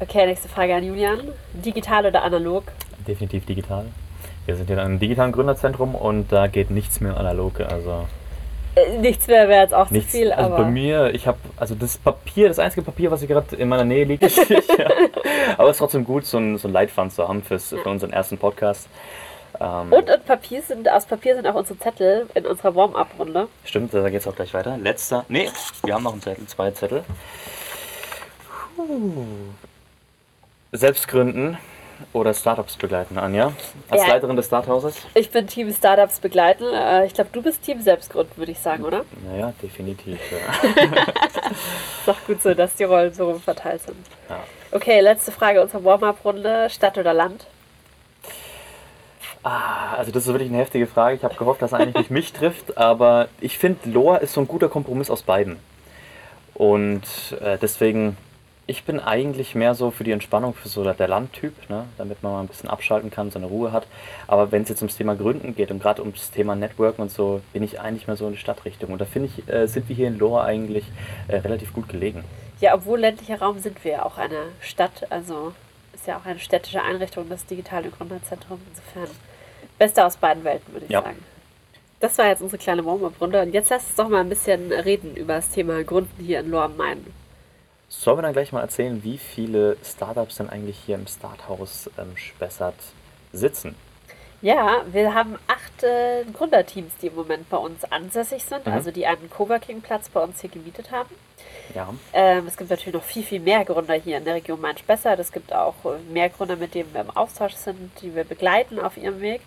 Okay, 0.00 0.26
nächste 0.26 0.48
Frage 0.48 0.74
an 0.74 0.84
Julian. 0.84 1.20
Digital 1.54 2.06
oder 2.06 2.22
analog? 2.22 2.64
Definitiv 3.06 3.46
digital. 3.46 3.86
Wir 4.46 4.56
sind 4.56 4.66
hier 4.66 4.76
in 4.76 4.82
einem 4.82 4.98
digitalen 4.98 5.32
Gründerzentrum 5.32 5.94
und 5.94 6.32
da 6.32 6.46
geht 6.46 6.70
nichts 6.70 7.00
mehr 7.00 7.16
analog. 7.16 7.60
Also 7.60 8.06
Äh, 8.74 8.98
nichts 8.98 9.26
mehr 9.26 9.48
wäre 9.48 9.62
jetzt 9.62 9.74
auch 9.74 9.90
nichts. 9.90 10.12
zu 10.12 10.18
viel, 10.18 10.32
also 10.32 10.54
aber 10.54 10.64
bei 10.64 10.70
mir, 10.70 11.14
ich 11.14 11.26
habe 11.26 11.38
also 11.56 11.74
das 11.74 11.98
Papier, 11.98 12.48
das 12.48 12.58
einzige 12.58 12.82
Papier, 12.82 13.10
was 13.10 13.20
hier 13.20 13.28
gerade 13.28 13.56
in 13.56 13.68
meiner 13.68 13.84
Nähe 13.84 14.04
liegt, 14.04 14.22
ist 14.22 14.48
ja. 14.50 14.88
Aber 15.58 15.68
es 15.70 15.76
ist 15.76 15.78
trotzdem 15.78 16.04
gut, 16.04 16.24
so 16.26 16.38
ein, 16.38 16.58
so 16.58 16.68
ein 16.68 16.72
Leitfaden 16.72 17.10
zu 17.10 17.26
haben 17.26 17.42
fürs, 17.42 17.70
für 17.70 17.88
unseren 17.88 18.12
ersten 18.12 18.38
Podcast. 18.38 18.88
Ähm, 19.60 19.92
und, 19.92 20.08
und 20.10 20.24
Papier 20.26 20.62
sind, 20.62 20.88
aus 20.88 21.06
Papier 21.06 21.34
sind 21.34 21.46
auch 21.46 21.54
unsere 21.54 21.78
Zettel 21.78 22.28
in 22.34 22.46
unserer 22.46 22.74
Warm-up-Runde. 22.74 23.48
Stimmt, 23.64 23.92
da 23.94 24.08
geht's 24.08 24.26
auch 24.26 24.36
gleich 24.36 24.54
weiter. 24.54 24.76
Letzter. 24.78 25.24
Nee, 25.28 25.50
wir 25.84 25.94
haben 25.94 26.04
noch 26.04 26.12
einen 26.12 26.22
Zettel, 26.22 26.46
zwei 26.46 26.70
Zettel. 26.70 27.04
Puh. 28.76 29.24
Selbst 30.72 31.08
gründen 31.08 31.58
oder 32.12 32.32
Startups 32.32 32.76
begleiten, 32.76 33.18
Anja? 33.18 33.52
Als 33.90 34.02
Ja. 34.02 34.08
Leiterin 34.08 34.36
des 34.36 34.46
Starthauses? 34.46 34.96
Ich 35.14 35.30
bin 35.30 35.46
Team 35.48 35.72
Startups 35.72 36.20
begleiten. 36.20 36.64
Äh, 36.72 37.06
ich 37.06 37.14
glaube, 37.14 37.30
du 37.32 37.42
bist 37.42 37.62
Team 37.62 37.80
Selbstgrund, 37.80 38.36
würde 38.38 38.52
ich 38.52 38.58
sagen, 38.60 38.84
oder? 38.84 39.04
Naja, 39.28 39.52
definitiv. 39.60 40.18
Ja. 40.30 40.70
Ist 41.50 42.06
doch 42.06 42.24
gut 42.26 42.40
so, 42.42 42.54
dass 42.54 42.74
die 42.74 42.84
Rollen 42.84 43.12
so 43.12 43.30
rum 43.30 43.40
verteilt 43.40 43.82
sind. 43.82 43.96
Ja. 44.28 44.38
Okay, 44.70 45.00
letzte 45.00 45.32
Frage 45.32 45.60
unserer 45.60 45.82
Warm-up-Runde. 45.82 46.70
Stadt 46.70 46.98
oder 46.98 47.14
Land? 47.14 47.46
Ah, 49.42 49.94
also 49.96 50.10
das 50.12 50.24
ist 50.26 50.32
wirklich 50.32 50.48
eine 50.50 50.58
heftige 50.58 50.86
Frage. 50.86 51.16
Ich 51.16 51.24
habe 51.24 51.34
gehofft, 51.36 51.62
dass 51.62 51.72
er 51.72 51.78
eigentlich 51.78 51.96
nicht 51.96 52.10
mich 52.10 52.32
trifft, 52.32 52.76
aber 52.76 53.28
ich 53.40 53.56
finde, 53.58 53.88
Loa 53.90 54.16
ist 54.18 54.34
so 54.34 54.40
ein 54.40 54.48
guter 54.48 54.68
Kompromiss 54.68 55.10
aus 55.10 55.22
beiden. 55.22 55.58
Und 56.54 57.04
äh, 57.40 57.56
deswegen 57.58 58.16
Ich 58.70 58.84
bin 58.84 59.00
eigentlich 59.00 59.54
mehr 59.54 59.74
so 59.74 59.90
für 59.90 60.04
die 60.04 60.10
Entspannung, 60.10 60.52
für 60.52 60.68
so 60.68 60.84
der 60.84 61.08
Landtyp, 61.08 61.54
ne? 61.70 61.86
damit 61.96 62.22
man 62.22 62.32
mal 62.32 62.40
ein 62.40 62.48
bisschen 62.48 62.68
abschalten 62.68 63.10
kann, 63.10 63.30
seine 63.30 63.46
Ruhe 63.46 63.72
hat. 63.72 63.86
Aber 64.26 64.52
wenn 64.52 64.62
es 64.62 64.68
jetzt 64.68 64.82
ums 64.82 64.94
Thema 64.98 65.14
Gründen 65.16 65.54
geht 65.54 65.70
und 65.70 65.80
gerade 65.80 66.02
ums 66.02 66.30
Thema 66.32 66.54
Networken 66.54 67.00
und 67.00 67.10
so, 67.10 67.40
bin 67.54 67.62
ich 67.62 67.80
eigentlich 67.80 68.06
mehr 68.06 68.16
so 68.16 68.26
in 68.26 68.32
die 68.34 68.38
Stadtrichtung. 68.38 68.90
Und 68.90 69.00
da 69.00 69.06
finde 69.06 69.30
ich, 69.34 69.48
äh, 69.48 69.66
sind 69.68 69.88
wir 69.88 69.96
hier 69.96 70.08
in 70.08 70.18
Lohr 70.18 70.44
eigentlich 70.44 70.84
äh, 71.28 71.36
relativ 71.36 71.72
gut 71.72 71.88
gelegen. 71.88 72.24
Ja, 72.60 72.74
obwohl 72.74 73.00
ländlicher 73.00 73.38
Raum 73.40 73.58
sind 73.58 73.82
wir 73.84 73.92
ja 73.92 74.02
auch 74.04 74.18
eine 74.18 74.42
Stadt, 74.60 75.06
also 75.10 75.54
ist 75.94 76.06
ja 76.06 76.18
auch 76.18 76.26
eine 76.26 76.38
städtische 76.38 76.82
Einrichtung, 76.82 77.26
das 77.30 77.46
digitale 77.46 77.88
Gründerzentrum. 77.88 78.60
Insofern, 78.68 79.16
beste 79.78 80.04
aus 80.04 80.16
beiden 80.16 80.44
Welten, 80.44 80.72
würde 80.72 80.86
ich 80.86 80.92
Ja. 80.92 81.02
sagen. 81.02 81.18
Das 82.00 82.16
war 82.18 82.26
jetzt 82.28 82.42
unsere 82.42 82.62
kleine 82.62 82.84
Warm-Up-Runde. 82.84 83.42
Und 83.42 83.52
jetzt 83.54 83.70
lass 83.70 83.84
uns 83.86 83.96
doch 83.96 84.08
mal 84.08 84.20
ein 84.20 84.28
bisschen 84.28 84.72
reden 84.72 85.16
über 85.16 85.34
das 85.34 85.48
Thema 85.48 85.82
Gründen 85.82 86.22
hier 86.24 86.40
in 86.40 86.50
Lohr 86.50 86.62
am 86.64 86.76
Main. 86.76 87.04
Sollen 87.88 88.18
wir 88.18 88.22
dann 88.22 88.32
gleich 88.34 88.52
mal 88.52 88.60
erzählen, 88.60 89.02
wie 89.02 89.18
viele 89.18 89.76
Startups 89.82 90.36
denn 90.36 90.48
eigentlich 90.50 90.78
hier 90.84 90.94
im 90.96 91.06
Starthaus 91.06 91.90
ähm, 91.98 92.16
Spessart 92.16 92.74
sitzen? 93.32 93.74
Ja, 94.40 94.82
wir 94.92 95.14
haben 95.14 95.36
acht 95.48 95.82
äh, 95.82 96.24
Gründerteams, 96.32 96.92
die 97.02 97.08
im 97.08 97.16
Moment 97.16 97.48
bei 97.50 97.56
uns 97.56 97.82
ansässig 97.90 98.44
sind, 98.44 98.66
Mhm. 98.66 98.72
also 98.72 98.90
die 98.92 99.04
einen 99.06 99.28
Coworking-Platz 99.30 100.10
bei 100.10 100.20
uns 100.20 100.40
hier 100.40 100.50
gemietet 100.50 100.92
haben. 100.92 101.12
Ja, 101.74 101.88
Ähm, 102.12 102.46
es 102.46 102.56
gibt 102.56 102.70
natürlich 102.70 102.94
noch 102.94 103.02
viel, 103.02 103.24
viel 103.24 103.40
mehr 103.40 103.64
Gründer 103.64 103.94
hier 103.94 104.16
in 104.18 104.24
der 104.24 104.34
Region 104.36 104.60
Main-Spessart. 104.60 105.18
Es 105.18 105.32
gibt 105.32 105.52
auch 105.52 105.74
äh, 105.84 105.98
mehr 106.12 106.28
Gründer, 106.28 106.56
mit 106.56 106.74
denen 106.74 106.92
wir 106.94 107.00
im 107.00 107.10
Austausch 107.10 107.54
sind, 107.54 107.90
die 108.00 108.14
wir 108.14 108.24
begleiten 108.24 108.78
auf 108.78 108.96
ihrem 108.96 109.20
Weg. 109.20 109.40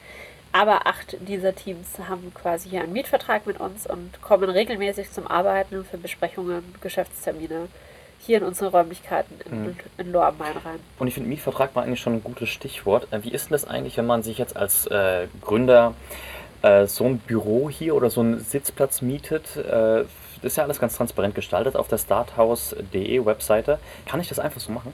Aber 0.51 0.86
acht 0.86 1.15
dieser 1.21 1.55
Teams 1.55 1.88
haben 2.10 2.33
quasi 2.33 2.69
hier 2.69 2.81
einen 2.81 2.91
Mietvertrag 2.91 3.48
mit 3.48 3.62
uns 3.62 3.88
und 3.88 4.21
kommen 4.21 4.50
regelmäßig 4.50 5.10
zum 5.13 5.25
Arbeiten 5.25 5.86
für 5.86 5.98
Besprechungen, 5.98 6.75
Geschäftstermine 6.81 7.69
hier 8.25 8.37
in 8.37 8.43
unsere 8.43 8.71
Räumlichkeiten 8.71 9.35
in, 9.45 9.63
Mhm. 9.63 9.75
in 9.97 10.11
Lohr 10.11 10.25
am 10.27 10.37
Main 10.37 10.53
rein. 10.63 10.79
und 10.99 11.07
ich 11.07 11.13
finde, 11.13 11.29
Mietvertrag 11.29 11.75
war 11.75 11.83
eigentlich 11.83 11.99
schon 11.99 12.13
ein 12.13 12.23
gutes 12.23 12.49
Stichwort. 12.49 13.07
Äh, 13.11 13.23
wie 13.23 13.31
ist 13.31 13.45
denn 13.45 13.51
das 13.53 13.65
eigentlich, 13.65 13.97
wenn 13.97 14.05
man 14.05 14.23
sich 14.23 14.37
jetzt 14.37 14.55
als 14.55 14.87
äh, 14.87 15.27
Gründer 15.41 15.93
äh, 16.61 16.85
so 16.85 17.05
ein 17.05 17.17
Büro 17.19 17.69
hier 17.69 17.95
oder 17.95 18.09
so 18.09 18.21
einen 18.21 18.39
Sitzplatz 18.39 19.01
mietet? 19.01 19.55
Äh, 19.57 20.03
das 20.41 20.53
ist 20.53 20.57
ja 20.57 20.63
alles 20.63 20.79
ganz 20.79 20.95
transparent 20.95 21.35
gestaltet 21.35 21.75
auf 21.75 21.87
der 21.87 21.97
starthaus.de 21.99 23.25
Webseite. 23.25 23.79
Kann 24.05 24.19
ich 24.19 24.29
das 24.29 24.39
einfach 24.39 24.59
so 24.59 24.71
machen? 24.71 24.93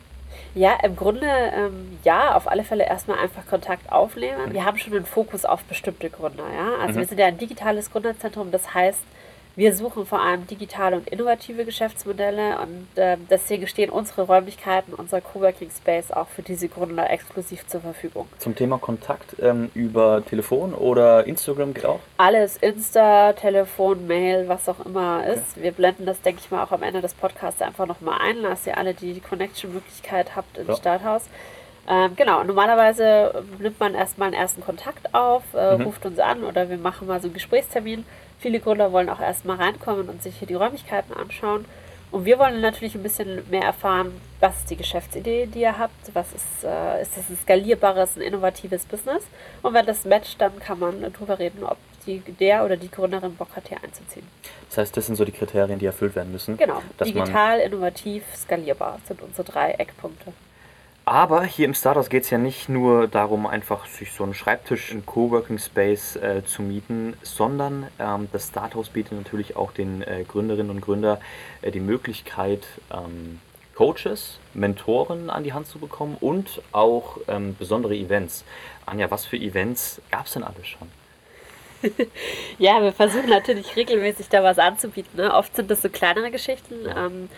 Ja, 0.56 0.78
im 0.84 0.96
Grunde 0.96 1.28
ähm, 1.28 2.00
ja, 2.04 2.36
auf 2.36 2.48
alle 2.48 2.64
Fälle 2.64 2.86
erstmal 2.86 3.20
einfach 3.20 3.46
Kontakt 3.48 3.92
aufnehmen. 3.92 4.54
Wir 4.54 4.66
haben 4.66 4.78
schon 4.78 4.94
einen 4.94 5.06
Fokus 5.06 5.46
auf 5.46 5.62
bestimmte 5.64 6.10
Gründer, 6.10 6.44
ja. 6.54 6.82
Also 6.82 6.94
Mhm. 6.96 6.98
wir 7.02 7.06
sind 7.08 7.20
ja 7.20 7.28
ein 7.28 7.38
digitales 7.38 7.92
Gründerzentrum, 7.92 8.52
das 8.52 8.74
heißt, 8.74 9.00
wir 9.58 9.74
suchen 9.76 10.06
vor 10.06 10.22
allem 10.22 10.46
digitale 10.46 10.96
und 10.96 11.10
innovative 11.10 11.66
Geschäftsmodelle 11.66 12.60
und 12.60 12.88
ähm, 12.96 13.26
deswegen 13.28 13.66
stehen 13.68 13.90
unsere 13.90 14.22
Räumlichkeiten, 14.22 14.94
unser 14.94 15.20
Coworking 15.20 15.72
Space 15.72 16.12
auch 16.12 16.28
für 16.28 16.44
diese 16.44 16.68
Gründer 16.70 17.10
exklusiv 17.10 17.66
zur 17.68 17.82
Verfügung. 17.82 18.28
Zum 18.38 18.56
Thema 18.56 18.78
Kontakt 18.78 19.36
ähm, 19.42 19.72
über 19.74 20.24
Telefon 20.24 20.76
oder 20.76 21.26
Instagram 21.26 21.74
geht 21.74 21.86
auch? 21.86 22.00
Alles 22.18 22.58
Insta, 22.58 23.34
Telefon, 23.34 24.06
Mail, 24.06 24.48
was 24.48 24.70
auch 24.70 24.86
immer 24.86 25.26
ist. 25.26 25.60
Wir 25.60 25.72
blenden 25.72 26.06
das, 26.06 26.22
denke 26.22 26.40
ich 26.46 26.52
mal, 26.52 26.64
auch 26.64 26.72
am 26.72 26.84
Ende 26.84 27.02
des 27.02 27.16
Podcasts 27.16 27.62
einfach 27.64 27.88
nochmal 27.88 28.20
ein, 28.22 28.44
dass 28.44 28.68
ihr 28.68 28.78
alle 28.78 28.94
die 28.94 29.20
Connection-Möglichkeit 29.20 30.36
habt 30.36 30.60
ins 30.60 30.68
Ja. 30.68 30.76
Starthaus. 30.76 31.24
Ähm, 31.90 32.12
genau, 32.16 32.44
normalerweise 32.44 33.44
nimmt 33.60 33.80
man 33.80 33.96
erstmal 33.96 34.28
einen 34.28 34.36
ersten 34.36 34.62
Kontakt 34.62 35.16
auf, 35.16 35.42
äh, 35.56 35.78
Mhm. 35.78 35.84
ruft 35.84 36.06
uns 36.06 36.20
an 36.20 36.44
oder 36.44 36.70
wir 36.70 36.78
machen 36.78 37.08
mal 37.08 37.20
so 37.22 37.28
einen 37.28 37.34
Gesprächstermin. 37.34 38.06
Viele 38.40 38.60
Gründer 38.60 38.92
wollen 38.92 39.10
auch 39.10 39.20
erstmal 39.20 39.58
reinkommen 39.58 40.10
und 40.10 40.22
sich 40.22 40.38
hier 40.38 40.48
die 40.48 40.54
Räumlichkeiten 40.54 41.14
anschauen. 41.14 41.66
Und 42.10 42.24
wir 42.24 42.40
wollen 42.40 42.62
natürlich 42.62 42.96
ein 42.96 43.04
bisschen 43.04 43.44
mehr 43.50 43.64
erfahren, 43.64 44.14
was 44.40 44.60
ist 44.60 44.70
die 44.70 44.78
Geschäftsidee, 44.78 45.48
die 45.48 45.62
ihr 45.62 45.78
habt, 45.78 46.16
was 46.16 46.32
ist, 46.32 46.64
äh, 46.64 47.02
ist 47.02 47.18
das 47.18 47.30
ein 47.30 47.38
skalierbares, 47.38 48.16
ein 48.16 48.22
innovatives 48.22 48.86
Business. 48.86 49.24
Und 49.62 49.74
wenn 49.74 49.86
das 49.86 50.06
matcht, 50.06 50.40
dann 50.40 50.58
kann 50.60 50.80
man 50.80 51.02
drüber 51.12 51.38
reden, 51.38 51.64
ob 51.64 51.78
die, 52.06 52.20
der 52.20 52.64
oder 52.64 52.78
die 52.78 52.90
Gründerin 52.90 53.36
Bock 53.36 53.50
hat, 53.56 53.68
hier 53.68 53.84
einzuziehen. 53.84 54.26
Das 54.70 54.78
heißt, 54.78 54.96
das 54.96 55.08
sind 55.08 55.16
so 55.16 55.26
die 55.26 55.34
Kriterien, 55.34 55.80
die 55.80 55.86
erfüllt 55.86 56.16
werden 56.16 56.32
müssen. 56.32 56.56
Genau, 56.56 56.82
digital, 57.04 57.60
innovativ, 57.60 58.24
skalierbar 58.36 59.00
sind 59.06 59.22
unsere 59.22 59.44
drei 59.44 59.72
Eckpunkte. 59.72 60.32
Aber 61.08 61.46
hier 61.46 61.64
im 61.64 61.74
Startups 61.74 62.10
geht 62.10 62.26
es 62.26 62.32
ja 62.32 62.38
nicht 62.38 62.68
nur 62.68 63.08
darum, 63.08 63.48
einfach 63.48 63.86
sich 63.86 64.12
so 64.12 64.26
einen 64.26 64.34
Schreibtisch, 64.34 64.92
einen 64.92 65.06
Coworking 65.06 65.58
Space 65.58 66.18
äh, 66.18 66.44
zu 66.44 66.62
mieten, 66.62 67.16
sondern 67.22 67.88
ähm, 67.98 68.28
das 68.34 68.50
Starthaus 68.50 68.90
bietet 68.90 69.14
natürlich 69.14 69.56
auch 69.56 69.72
den 69.72 70.02
äh, 70.02 70.26
Gründerinnen 70.28 70.70
und 70.70 70.82
Gründern 70.82 71.20
äh, 71.62 71.72
die 71.72 71.80
Möglichkeit, 71.80 72.68
ähm, 72.92 73.40
Coaches, 73.74 74.40
Mentoren 74.54 75.30
an 75.30 75.46
die 75.46 75.54
Hand 75.54 75.68
zu 75.68 75.80
bekommen 75.80 76.18
und 76.20 76.62
auch 76.74 77.20
ähm, 77.30 77.56
besondere 77.58 77.96
Events. 77.96 78.44
Anja, 78.86 79.10
was 79.10 79.26
für 79.26 79.38
Events 79.38 80.02
gab 80.12 80.26
es 80.26 80.34
denn 80.34 80.44
alles 80.44 80.68
schon? 80.68 80.90
Ja, 82.60 82.82
wir 82.82 82.92
versuchen 82.92 83.30
natürlich 83.30 83.78
regelmäßig 83.78 84.28
da 84.28 84.44
was 84.44 84.60
anzubieten. 84.60 85.16
Ne? 85.16 85.34
Oft 85.34 85.56
sind 85.56 85.72
das 85.72 85.82
so 85.82 85.88
kleinere 85.88 86.32
Geschichten. 86.32 86.76
Ähm, 86.94 87.30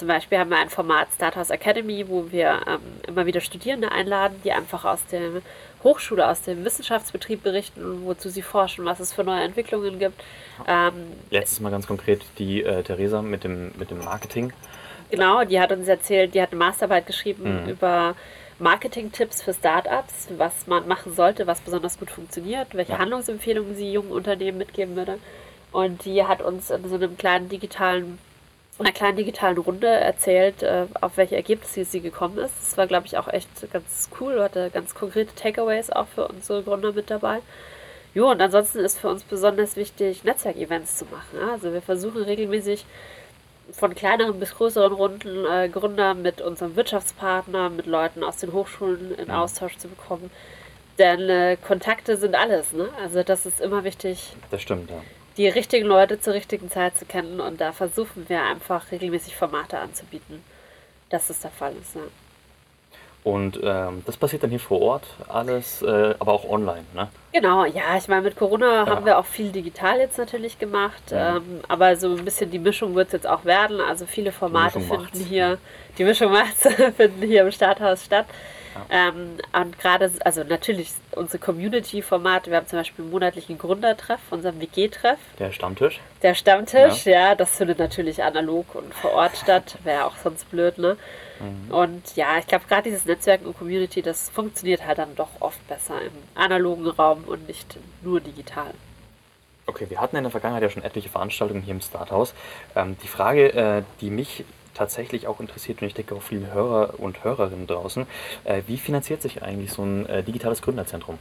zum 0.00 0.08
Beispiel 0.08 0.38
haben 0.38 0.48
wir 0.50 0.56
ein 0.58 0.70
Format 0.70 1.08
Starthouse 1.14 1.50
Academy, 1.50 2.08
wo 2.08 2.32
wir 2.32 2.60
ähm, 2.66 2.80
immer 3.06 3.26
wieder 3.26 3.40
Studierende 3.42 3.92
einladen, 3.92 4.40
die 4.42 4.50
einfach 4.50 4.84
aus 4.86 5.04
der 5.12 5.42
Hochschule, 5.84 6.26
aus 6.26 6.40
dem 6.42 6.64
Wissenschaftsbetrieb 6.64 7.42
berichten, 7.42 8.04
wozu 8.06 8.30
sie 8.30 8.40
forschen, 8.42 8.84
was 8.86 8.98
es 8.98 9.12
für 9.12 9.24
neue 9.24 9.42
Entwicklungen 9.44 9.98
gibt. 9.98 10.18
Ähm, 10.66 10.94
Letztes 11.30 11.60
Mal 11.60 11.70
ganz 11.70 11.86
konkret 11.86 12.22
die 12.38 12.62
äh, 12.62 12.82
Theresa 12.82 13.20
mit 13.20 13.44
dem, 13.44 13.72
mit 13.78 13.90
dem 13.90 13.98
Marketing. 14.02 14.52
Genau, 15.10 15.44
die 15.44 15.60
hat 15.60 15.70
uns 15.70 15.86
erzählt, 15.86 16.34
die 16.34 16.40
hat 16.40 16.50
eine 16.50 16.58
Masterarbeit 16.58 17.06
geschrieben 17.06 17.64
Mhm. 17.64 17.68
über 17.70 18.14
Marketing-Tipps 18.58 19.42
für 19.42 19.52
Startups, 19.52 20.28
was 20.38 20.66
man 20.66 20.88
machen 20.88 21.14
sollte, 21.14 21.46
was 21.46 21.60
besonders 21.60 21.98
gut 21.98 22.10
funktioniert, 22.10 22.74
welche 22.74 22.92
Ja. 22.92 22.98
Handlungsempfehlungen 22.98 23.74
sie 23.76 23.92
jungen 23.92 24.12
Unternehmen 24.12 24.56
mitgeben 24.58 24.96
würde. 24.96 25.18
Und 25.72 26.04
die 26.06 26.24
hat 26.24 26.40
uns 26.42 26.70
in 26.70 26.88
so 26.88 26.94
einem 26.96 27.16
kleinen 27.18 27.48
digitalen, 27.50 28.18
einer 28.80 28.92
kleinen 28.92 29.16
digitalen 29.16 29.58
Runde 29.58 29.86
erzählt, 29.86 30.62
äh, 30.62 30.86
auf 31.00 31.16
welche 31.16 31.36
Ergebnisse 31.36 31.84
sie 31.84 32.00
gekommen 32.00 32.38
ist. 32.38 32.54
Das 32.60 32.76
war, 32.76 32.86
glaube 32.86 33.06
ich, 33.06 33.16
auch 33.18 33.28
echt 33.28 33.48
ganz 33.72 34.08
cool, 34.20 34.42
hatte 34.42 34.70
ganz 34.70 34.94
konkrete 34.94 35.34
Takeaways 35.34 35.90
auch 35.90 36.06
für 36.08 36.26
unsere 36.28 36.62
Gründer 36.62 36.92
mit 36.92 37.10
dabei. 37.10 37.38
Jo, 38.14 38.30
und 38.30 38.40
ansonsten 38.42 38.78
ist 38.80 38.98
für 38.98 39.08
uns 39.08 39.22
besonders 39.22 39.76
wichtig, 39.76 40.24
Netzwerkevents 40.24 40.96
zu 40.96 41.04
machen. 41.04 41.38
ja. 41.40 41.52
Also 41.52 41.72
wir 41.72 41.80
versuchen 41.82 42.22
regelmäßig 42.22 42.84
von 43.72 43.94
kleineren 43.94 44.40
bis 44.40 44.54
größeren 44.56 44.92
Runden 44.92 45.44
äh, 45.46 45.68
Gründer 45.68 46.14
mit 46.14 46.40
unserem 46.40 46.74
Wirtschaftspartner, 46.74 47.70
mit 47.70 47.86
Leuten 47.86 48.24
aus 48.24 48.38
den 48.38 48.52
Hochschulen 48.52 49.14
in 49.16 49.28
Ja. 49.28 49.42
Austausch 49.42 49.76
zu 49.78 49.86
bekommen. 49.88 50.30
Denn 50.98 51.28
äh, 51.28 51.56
Kontakte 51.56 52.16
sind 52.16 52.34
alles. 52.34 52.72
Ne? 52.72 52.88
Also 53.00 53.22
das 53.22 53.46
ist 53.46 53.60
immer 53.60 53.84
wichtig, 53.84 54.32
Das 54.50 54.60
stimmt, 54.60 54.90
ja. 54.90 54.96
Die 55.36 55.48
richtigen 55.48 55.86
Leute 55.86 56.20
zur 56.20 56.34
richtigen 56.34 56.70
Zeit 56.70 56.98
zu 56.98 57.04
kennen. 57.04 57.40
Und 57.40 57.60
da 57.60 57.72
versuchen 57.72 58.28
wir 58.28 58.42
einfach 58.42 58.90
regelmäßig 58.92 59.36
Formate 59.36 59.78
anzubieten, 59.78 60.42
dass 61.08 61.28
das 61.28 61.40
der 61.40 61.50
Fall 61.50 61.72
ist. 61.80 61.94
Ja. 61.94 62.02
Und 63.22 63.60
ähm, 63.62 64.02
das 64.06 64.16
passiert 64.16 64.42
dann 64.42 64.48
hier 64.50 64.58
vor 64.60 64.80
Ort 64.80 65.04
alles, 65.28 65.82
äh, 65.82 66.14
aber 66.18 66.32
auch 66.32 66.48
online, 66.48 66.84
ne? 66.94 67.08
Genau, 67.34 67.66
ja, 67.66 67.94
ich 67.98 68.08
meine, 68.08 68.22
mit 68.22 68.34
Corona 68.34 68.84
Ja. 68.84 68.86
haben 68.86 69.04
wir 69.04 69.18
auch 69.18 69.26
viel 69.26 69.52
digital 69.52 69.98
jetzt 69.98 70.16
natürlich 70.16 70.58
gemacht, 70.58 71.10
Ja. 71.10 71.36
ähm, 71.36 71.60
aber 71.68 71.96
so 71.96 72.08
ein 72.16 72.24
bisschen 72.24 72.50
die 72.50 72.58
Mischung 72.58 72.94
wird 72.94 73.08
es 73.08 73.12
jetzt 73.12 73.26
auch 73.26 73.44
werden. 73.44 73.78
Also 73.82 74.06
viele 74.06 74.32
Formate 74.32 74.80
finden 74.80 75.02
macht's. 75.02 75.18
hier, 75.20 75.58
die 75.98 76.04
Mischung 76.04 76.32
macht's, 76.32 76.62
finden 76.96 77.20
hier 77.26 77.42
im 77.42 77.52
Starthaus 77.52 78.02
statt. 78.06 78.24
Ähm, 78.90 79.38
und 79.52 79.78
gerade, 79.78 80.10
also 80.24 80.44
natürlich 80.44 80.92
unsere 81.12 81.38
Community-Formate, 81.38 82.50
wir 82.50 82.58
haben 82.58 82.66
zum 82.66 82.78
Beispiel 82.78 83.04
einen 83.04 83.10
monatlichen 83.12 83.58
Gründertreff, 83.58 84.20
unseren 84.30 84.60
WG-Treff, 84.60 85.18
Der 85.38 85.52
Stammtisch. 85.52 86.00
der 86.22 86.34
Stammtisch, 86.34 87.06
ja. 87.06 87.34
das 87.34 87.56
findet 87.56 87.78
natürlich 87.78 88.22
analog 88.22 88.74
und 88.74 88.94
vor 88.94 89.12
Ort 89.12 89.36
statt, 89.36 89.76
wäre 89.84 90.04
auch 90.04 90.16
sonst 90.22 90.50
blöd, 90.50 90.78
ne? 90.78 90.96
Und 91.70 92.16
ja, 92.16 92.36
ich 92.38 92.46
glaube, 92.46 92.66
gerade 92.68 92.82
dieses 92.82 93.06
Netzwerken 93.06 93.46
und 93.46 93.56
Community, 93.56 94.02
das 94.02 94.28
funktioniert 94.28 94.86
halt 94.86 94.98
dann 94.98 95.16
doch 95.16 95.30
oft 95.40 95.66
besser 95.68 95.94
im 96.02 96.12
analogen 96.34 96.86
Raum 96.86 97.24
und 97.24 97.48
nicht 97.48 97.78
nur 98.02 98.20
digital. 98.20 98.74
Okay, 99.64 99.86
wir 99.88 100.00
hatten 100.00 100.16
in 100.16 100.24
der 100.24 100.30
Vergangenheit 100.30 100.62
ja 100.64 100.68
schon 100.68 100.82
etliche 100.82 101.08
Veranstaltungen 101.08 101.62
hier 101.62 101.74
im 101.74 101.80
Starthaus. 101.80 102.34
Ähm, 102.76 102.96
die 103.02 103.08
Frage, 103.08 103.54
äh, 103.54 103.82
die 104.02 104.10
mich 104.10 104.44
tatsächlich 104.74 105.26
auch 105.26 105.40
interessiert 105.40 105.80
und 105.82 105.88
ich 105.88 105.94
denke 105.94 106.14
auch 106.14 106.22
viele 106.22 106.52
Hörer 106.52 106.94
und 106.98 107.24
Hörerinnen 107.24 107.66
draußen, 107.66 108.06
äh, 108.44 108.62
wie 108.66 108.76
finanziert 108.78 109.22
sich 109.22 109.42
eigentlich 109.42 109.72
so 109.72 109.82
ein 109.82 110.06
äh, 110.06 110.22
digitales 110.22 110.62
Gründerzentrum? 110.62 111.18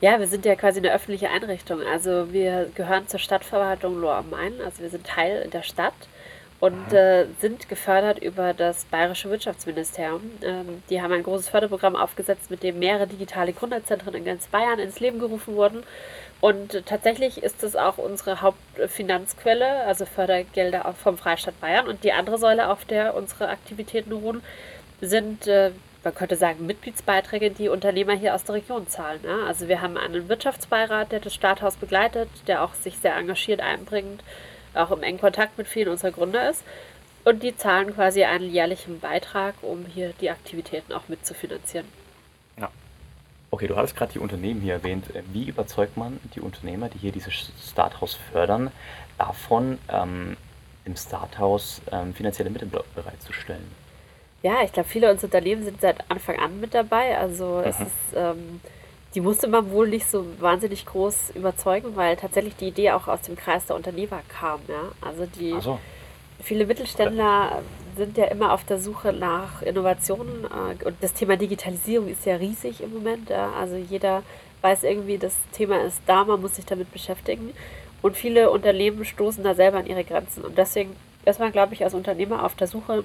Ja, 0.00 0.18
wir 0.18 0.26
sind 0.26 0.44
ja 0.44 0.56
quasi 0.56 0.78
eine 0.78 0.92
öffentliche 0.92 1.30
Einrichtung. 1.30 1.80
Also 1.82 2.32
wir 2.32 2.70
gehören 2.74 3.08
zur 3.08 3.18
Stadtverwaltung 3.18 3.98
Lohr 3.98 4.16
am 4.16 4.30
Main. 4.30 4.52
Also 4.62 4.82
wir 4.82 4.90
sind 4.90 5.06
Teil 5.06 5.48
der 5.48 5.62
Stadt. 5.62 5.94
und 6.58 6.92
äh, 6.92 7.26
sind 7.40 7.68
gefördert 7.68 8.18
über 8.18 8.54
das 8.54 8.86
Bayerische 8.86 9.28
Wirtschaftsministerium. 9.28 10.22
Ähm, 10.42 10.82
die 10.88 11.02
haben 11.02 11.12
ein 11.12 11.22
großes 11.22 11.48
Förderprogramm 11.50 11.96
aufgesetzt, 11.96 12.50
mit 12.50 12.62
dem 12.62 12.78
mehrere 12.78 13.06
digitale 13.06 13.52
Gründerzentren 13.52 14.14
in 14.14 14.24
ganz 14.24 14.46
Bayern 14.46 14.78
ins 14.78 14.98
Leben 15.00 15.18
gerufen 15.18 15.54
wurden. 15.54 15.82
Und 16.40 16.84
tatsächlich 16.86 17.42
ist 17.42 17.62
es 17.62 17.76
auch 17.76 17.98
unsere 17.98 18.42
Hauptfinanzquelle, 18.42 19.84
also 19.84 20.04
Fördergelder 20.04 20.94
vom 21.02 21.16
Freistaat 21.16 21.58
Bayern. 21.60 21.88
Und 21.88 22.04
die 22.04 22.12
andere 22.12 22.38
Säule, 22.38 22.68
auf 22.68 22.84
der 22.84 23.14
unsere 23.14 23.48
Aktivitäten 23.48 24.12
ruhen, 24.12 24.42
sind, 25.00 25.46
äh, 25.46 25.70
man 26.04 26.14
könnte 26.14 26.36
sagen, 26.36 26.66
Mitgliedsbeiträge, 26.66 27.50
die 27.50 27.68
Unternehmer 27.68 28.14
hier 28.14 28.34
aus 28.34 28.44
der 28.44 28.56
Region 28.56 28.86
zahlen. 28.86 29.20
Ja? 29.24 29.46
Also 29.46 29.68
wir 29.68 29.80
haben 29.80 29.96
einen 29.96 30.28
Wirtschaftsbeirat, 30.28 31.10
der 31.10 31.20
das 31.20 31.34
Starthaus 31.34 31.76
begleitet, 31.76 32.28
der 32.46 32.62
auch 32.62 32.74
sich 32.74 32.98
sehr 32.98 33.16
engagiert 33.16 33.60
einbringt, 33.60 34.22
auch 34.74 34.90
im 34.90 35.02
engen 35.02 35.20
Kontakt 35.20 35.56
mit 35.58 35.66
vielen 35.66 35.88
unserer 35.88 36.12
Gründer 36.12 36.50
ist. 36.50 36.62
Und 37.24 37.42
die 37.42 37.56
zahlen 37.56 37.92
quasi 37.94 38.22
einen 38.24 38.52
jährlichen 38.52 39.00
Beitrag, 39.00 39.54
um 39.62 39.84
hier 39.86 40.12
die 40.20 40.30
Aktivitäten 40.30 40.92
auch 40.92 41.08
mitzufinanzieren. 41.08 41.88
Okay, 43.50 43.68
du 43.68 43.76
hattest 43.76 43.96
gerade 43.96 44.12
die 44.12 44.18
Unternehmen 44.18 44.60
hier 44.60 44.74
erwähnt. 44.74 45.06
Wie 45.32 45.48
überzeugt 45.48 45.96
man 45.96 46.18
die 46.34 46.40
Unternehmer, 46.40 46.88
die 46.88 46.98
hier 46.98 47.12
dieses 47.12 47.52
Starthaus 47.70 48.14
fördern, 48.32 48.70
davon, 49.18 49.78
ähm, 49.88 50.36
im 50.84 50.96
Starthaus 50.96 51.80
ähm, 51.90 52.14
finanzielle 52.14 52.50
Mittel 52.50 52.68
bereitzustellen? 52.94 53.66
Ja, 54.42 54.62
ich 54.62 54.72
glaube, 54.72 54.88
viele 54.88 55.10
unserer 55.10 55.26
Unternehmen 55.26 55.64
sind 55.64 55.80
seit 55.80 56.08
Anfang 56.10 56.38
an 56.38 56.60
mit 56.60 56.74
dabei. 56.74 57.18
Also 57.18 57.62
mhm. 57.62 57.68
es 57.68 57.80
ist, 57.80 58.14
ähm, 58.14 58.60
die 59.14 59.20
musste 59.20 59.48
man 59.48 59.70
wohl 59.70 59.88
nicht 59.88 60.06
so 60.06 60.26
wahnsinnig 60.40 60.86
groß 60.86 61.30
überzeugen, 61.34 61.96
weil 61.96 62.16
tatsächlich 62.16 62.56
die 62.56 62.68
Idee 62.68 62.92
auch 62.92 63.08
aus 63.08 63.22
dem 63.22 63.36
Kreis 63.36 63.66
der 63.66 63.76
Unternehmer 63.76 64.20
kam. 64.28 64.60
Ja? 64.68 64.92
Also 65.00 65.26
die 65.26 65.58
so. 65.60 65.78
viele 66.42 66.66
Mittelständler 66.66 67.62
sind 67.96 68.16
ja 68.16 68.26
immer 68.26 68.52
auf 68.52 68.64
der 68.64 68.78
Suche 68.78 69.12
nach 69.12 69.62
Innovationen 69.62 70.44
äh, 70.44 70.84
und 70.84 70.96
das 71.00 71.12
Thema 71.12 71.36
Digitalisierung 71.36 72.08
ist 72.08 72.26
ja 72.26 72.36
riesig 72.36 72.82
im 72.82 72.92
Moment. 72.92 73.30
Ja? 73.30 73.52
Also 73.52 73.76
jeder 73.76 74.22
weiß 74.62 74.84
irgendwie, 74.84 75.18
das 75.18 75.34
Thema 75.52 75.82
ist 75.82 76.00
da, 76.06 76.24
man 76.24 76.40
muss 76.40 76.56
sich 76.56 76.66
damit 76.66 76.92
beschäftigen. 76.92 77.52
Und 78.02 78.16
viele 78.16 78.50
Unternehmen 78.50 79.04
stoßen 79.04 79.42
da 79.42 79.54
selber 79.54 79.78
an 79.78 79.86
ihre 79.86 80.04
Grenzen. 80.04 80.44
Und 80.44 80.58
deswegen 80.58 80.94
ist 81.24 81.40
man, 81.40 81.52
glaube 81.52 81.74
ich, 81.74 81.82
als 81.82 81.94
Unternehmer 81.94 82.44
auf 82.44 82.54
der 82.54 82.66
Suche 82.66 83.04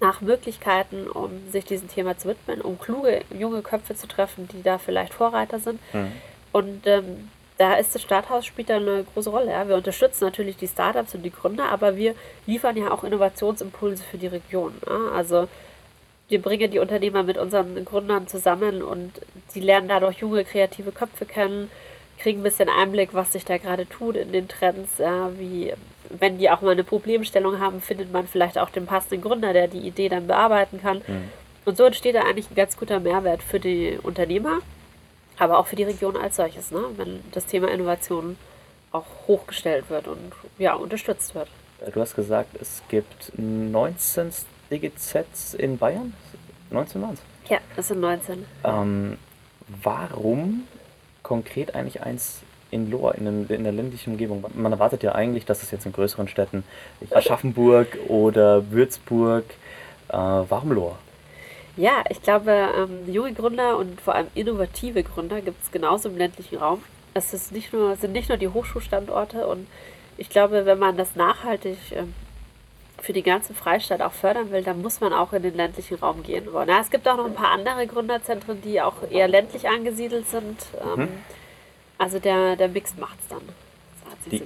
nach 0.00 0.20
Möglichkeiten, 0.20 1.08
um 1.08 1.30
sich 1.50 1.64
diesem 1.64 1.88
Thema 1.88 2.16
zu 2.16 2.28
widmen, 2.28 2.60
um 2.60 2.78
kluge 2.78 3.22
junge 3.38 3.62
Köpfe 3.62 3.94
zu 3.94 4.08
treffen, 4.08 4.48
die 4.48 4.62
da 4.62 4.78
vielleicht 4.78 5.14
Vorreiter 5.14 5.58
sind. 5.58 5.80
Mhm. 5.92 6.12
Und 6.52 6.86
ähm, 6.86 7.28
da 7.60 7.74
ist 7.74 7.94
das 7.94 8.00
Starthaus 8.00 8.46
spielt 8.46 8.70
da 8.70 8.76
eine 8.76 9.04
große 9.12 9.28
Rolle. 9.28 9.50
Ja. 9.50 9.68
Wir 9.68 9.76
unterstützen 9.76 10.24
natürlich 10.24 10.56
die 10.56 10.66
Startups 10.66 11.14
und 11.14 11.22
die 11.22 11.30
Gründer, 11.30 11.68
aber 11.68 11.94
wir 11.94 12.14
liefern 12.46 12.74
ja 12.74 12.90
auch 12.90 13.04
Innovationsimpulse 13.04 14.02
für 14.02 14.16
die 14.16 14.28
Region. 14.28 14.72
Ja. 14.88 15.10
Also 15.14 15.46
wir 16.30 16.40
bringen 16.40 16.70
die 16.70 16.78
Unternehmer 16.78 17.22
mit 17.22 17.36
unseren 17.36 17.84
Gründern 17.84 18.26
zusammen 18.28 18.82
und 18.82 19.12
die 19.54 19.60
lernen 19.60 19.88
dadurch 19.88 20.18
junge, 20.18 20.44
kreative 20.44 20.90
Köpfe 20.90 21.26
kennen, 21.26 21.70
kriegen 22.18 22.40
ein 22.40 22.44
bisschen 22.44 22.70
Einblick, 22.70 23.10
was 23.12 23.32
sich 23.32 23.44
da 23.44 23.58
gerade 23.58 23.86
tut 23.86 24.16
in 24.16 24.32
den 24.32 24.48
Trends, 24.48 24.96
ja, 24.96 25.30
wie 25.38 25.74
wenn 26.08 26.38
die 26.38 26.48
auch 26.48 26.62
mal 26.62 26.72
eine 26.72 26.84
Problemstellung 26.84 27.60
haben, 27.60 27.82
findet 27.82 28.10
man 28.10 28.26
vielleicht 28.26 28.58
auch 28.58 28.70
den 28.70 28.86
passenden 28.86 29.20
Gründer, 29.20 29.52
der 29.52 29.68
die 29.68 29.86
Idee 29.86 30.08
dann 30.08 30.26
bearbeiten 30.26 30.80
kann. 30.80 31.02
Mhm. 31.06 31.28
Und 31.66 31.76
so 31.76 31.84
entsteht 31.84 32.14
da 32.14 32.22
eigentlich 32.22 32.50
ein 32.50 32.54
ganz 32.54 32.78
guter 32.78 33.00
Mehrwert 33.00 33.42
für 33.42 33.60
die 33.60 33.98
Unternehmer, 34.02 34.60
aber 35.40 35.58
auch 35.58 35.66
für 35.66 35.76
die 35.76 35.84
Region 35.84 36.16
als 36.16 36.36
solches, 36.36 36.70
ne? 36.70 36.84
wenn 36.96 37.20
das 37.32 37.46
Thema 37.46 37.68
Innovation 37.68 38.36
auch 38.92 39.06
hochgestellt 39.26 39.88
wird 39.88 40.06
und 40.06 40.32
ja, 40.58 40.74
unterstützt 40.74 41.34
wird. 41.34 41.48
Du 41.94 42.00
hast 42.00 42.14
gesagt, 42.14 42.50
es 42.60 42.82
gibt 42.88 43.32
19 43.36 44.30
DGZs 44.70 45.54
in 45.54 45.78
Bayern? 45.78 46.12
19 46.70 47.00
waren 47.02 47.18
Ja, 47.48 47.58
es 47.76 47.88
sind 47.88 48.00
19. 48.00 48.44
Ähm, 48.64 49.16
warum 49.82 50.64
konkret 51.22 51.74
eigentlich 51.74 52.02
eins 52.02 52.42
in 52.70 52.90
Lohr, 52.90 53.14
in, 53.14 53.24
den, 53.24 53.46
in, 53.48 53.64
der 53.64 53.72
ländlichen 53.72 54.12
Umgebung? 54.12 54.44
Man 54.54 54.72
erwartet 54.72 55.02
ja 55.02 55.14
eigentlich, 55.14 55.46
dass 55.46 55.62
es 55.62 55.70
jetzt 55.70 55.86
in 55.86 55.92
größeren 55.92 56.28
Städten, 56.28 56.64
Aschaffenburg 57.10 57.96
oder 58.08 58.70
Würzburg, 58.70 59.44
äh, 60.08 60.16
warum 60.16 60.72
Lohr? 60.72 60.98
Ja, 61.80 62.04
ich 62.10 62.20
glaube, 62.20 62.52
ähm, 62.76 63.10
junge 63.10 63.32
Gründer 63.32 63.78
und 63.78 64.02
vor 64.02 64.14
allem 64.14 64.26
innovative 64.34 65.02
Gründer 65.02 65.40
gibt 65.40 65.64
es 65.64 65.72
genauso 65.72 66.10
im 66.10 66.18
ländlichen 66.18 66.58
Raum. 66.58 66.82
Es 67.14 67.32
ist 67.32 67.52
nicht 67.52 67.72
nur, 67.72 67.96
sind 67.96 68.12
nicht 68.12 68.28
nur 68.28 68.36
die 68.36 68.48
Hochschulstandorte 68.48 69.46
und 69.46 69.66
ich 70.18 70.28
glaube, 70.28 70.66
wenn 70.66 70.78
man 70.78 70.98
das 70.98 71.16
nachhaltig 71.16 71.78
ähm, 71.92 72.12
für 73.00 73.14
die 73.14 73.22
ganze 73.22 73.54
Freistaat 73.54 74.02
auch 74.02 74.12
fördern 74.12 74.50
will, 74.50 74.62
dann 74.62 74.82
muss 74.82 75.00
man 75.00 75.14
auch 75.14 75.32
in 75.32 75.42
den 75.42 75.54
ländlichen 75.54 75.96
Raum 75.96 76.22
gehen 76.22 76.52
wollen. 76.52 76.68
Ja, 76.68 76.80
es 76.80 76.90
gibt 76.90 77.08
auch 77.08 77.16
noch 77.16 77.24
ein 77.24 77.34
paar 77.34 77.52
andere 77.52 77.86
Gründerzentren, 77.86 78.60
die 78.60 78.82
auch 78.82 78.96
eher 79.10 79.26
ländlich 79.26 79.66
angesiedelt 79.66 80.28
sind. 80.28 80.60
Ähm, 80.82 81.00
mhm. 81.00 81.08
Also 81.96 82.18
der, 82.18 82.56
der 82.56 82.68
Mix 82.68 82.94
macht's 82.98 83.26
dann. 83.28 83.48
Die, 84.26 84.38
so 84.38 84.44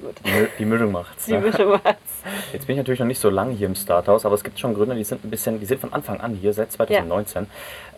die, 0.59 0.65
Mischung 0.65 0.93
macht's. 0.93 1.27
Die 1.27 1.37
Mischung 1.37 1.71
macht's. 1.71 2.23
Jetzt 2.53 2.67
bin 2.67 2.75
ich 2.75 2.79
natürlich 2.79 3.01
noch 3.01 3.07
nicht 3.07 3.21
so 3.21 3.29
lange 3.29 3.55
hier 3.55 3.67
im 3.67 3.75
Starthaus, 3.75 4.25
aber 4.25 4.35
es 4.35 4.45
gibt 4.45 4.59
schon 4.59 4.75
Gründer, 4.75 4.95
die 4.95 5.05
sind 5.05 5.25
ein 5.25 5.31
bisschen, 5.31 5.59
die 5.59 5.67
sind 5.67 5.81
von 5.81 5.93
Anfang 5.93 6.21
an 6.21 6.35
hier, 6.35 6.53
seit 6.53 6.71
2019. 6.71 7.47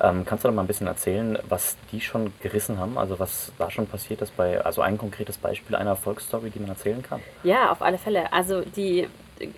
Ja. 0.01 0.11
Ähm, 0.11 0.25
kannst 0.25 0.45
du 0.45 0.49
da 0.49 0.55
mal 0.55 0.63
ein 0.63 0.67
bisschen 0.67 0.87
erzählen, 0.87 1.39
was 1.49 1.77
die 1.93 2.01
schon 2.01 2.33
gerissen 2.41 2.79
haben? 2.79 2.97
Also 2.97 3.19
was 3.19 3.53
da 3.59 3.71
schon 3.71 3.87
passiert 3.87 4.23
ist 4.23 4.37
bei, 4.37 4.65
also 4.65 4.81
ein 4.81 4.97
konkretes 4.97 5.37
Beispiel 5.37 5.77
einer 5.77 5.91
Erfolgsstory, 5.91 6.51
die 6.51 6.61
man 6.61 6.71
erzählen 6.71 7.03
kann? 7.03 7.21
Ja, 7.43 7.71
auf 7.71 7.83
alle 7.83 7.99
Fälle. 7.99 8.33
Also 8.33 8.63
die 8.63 9.07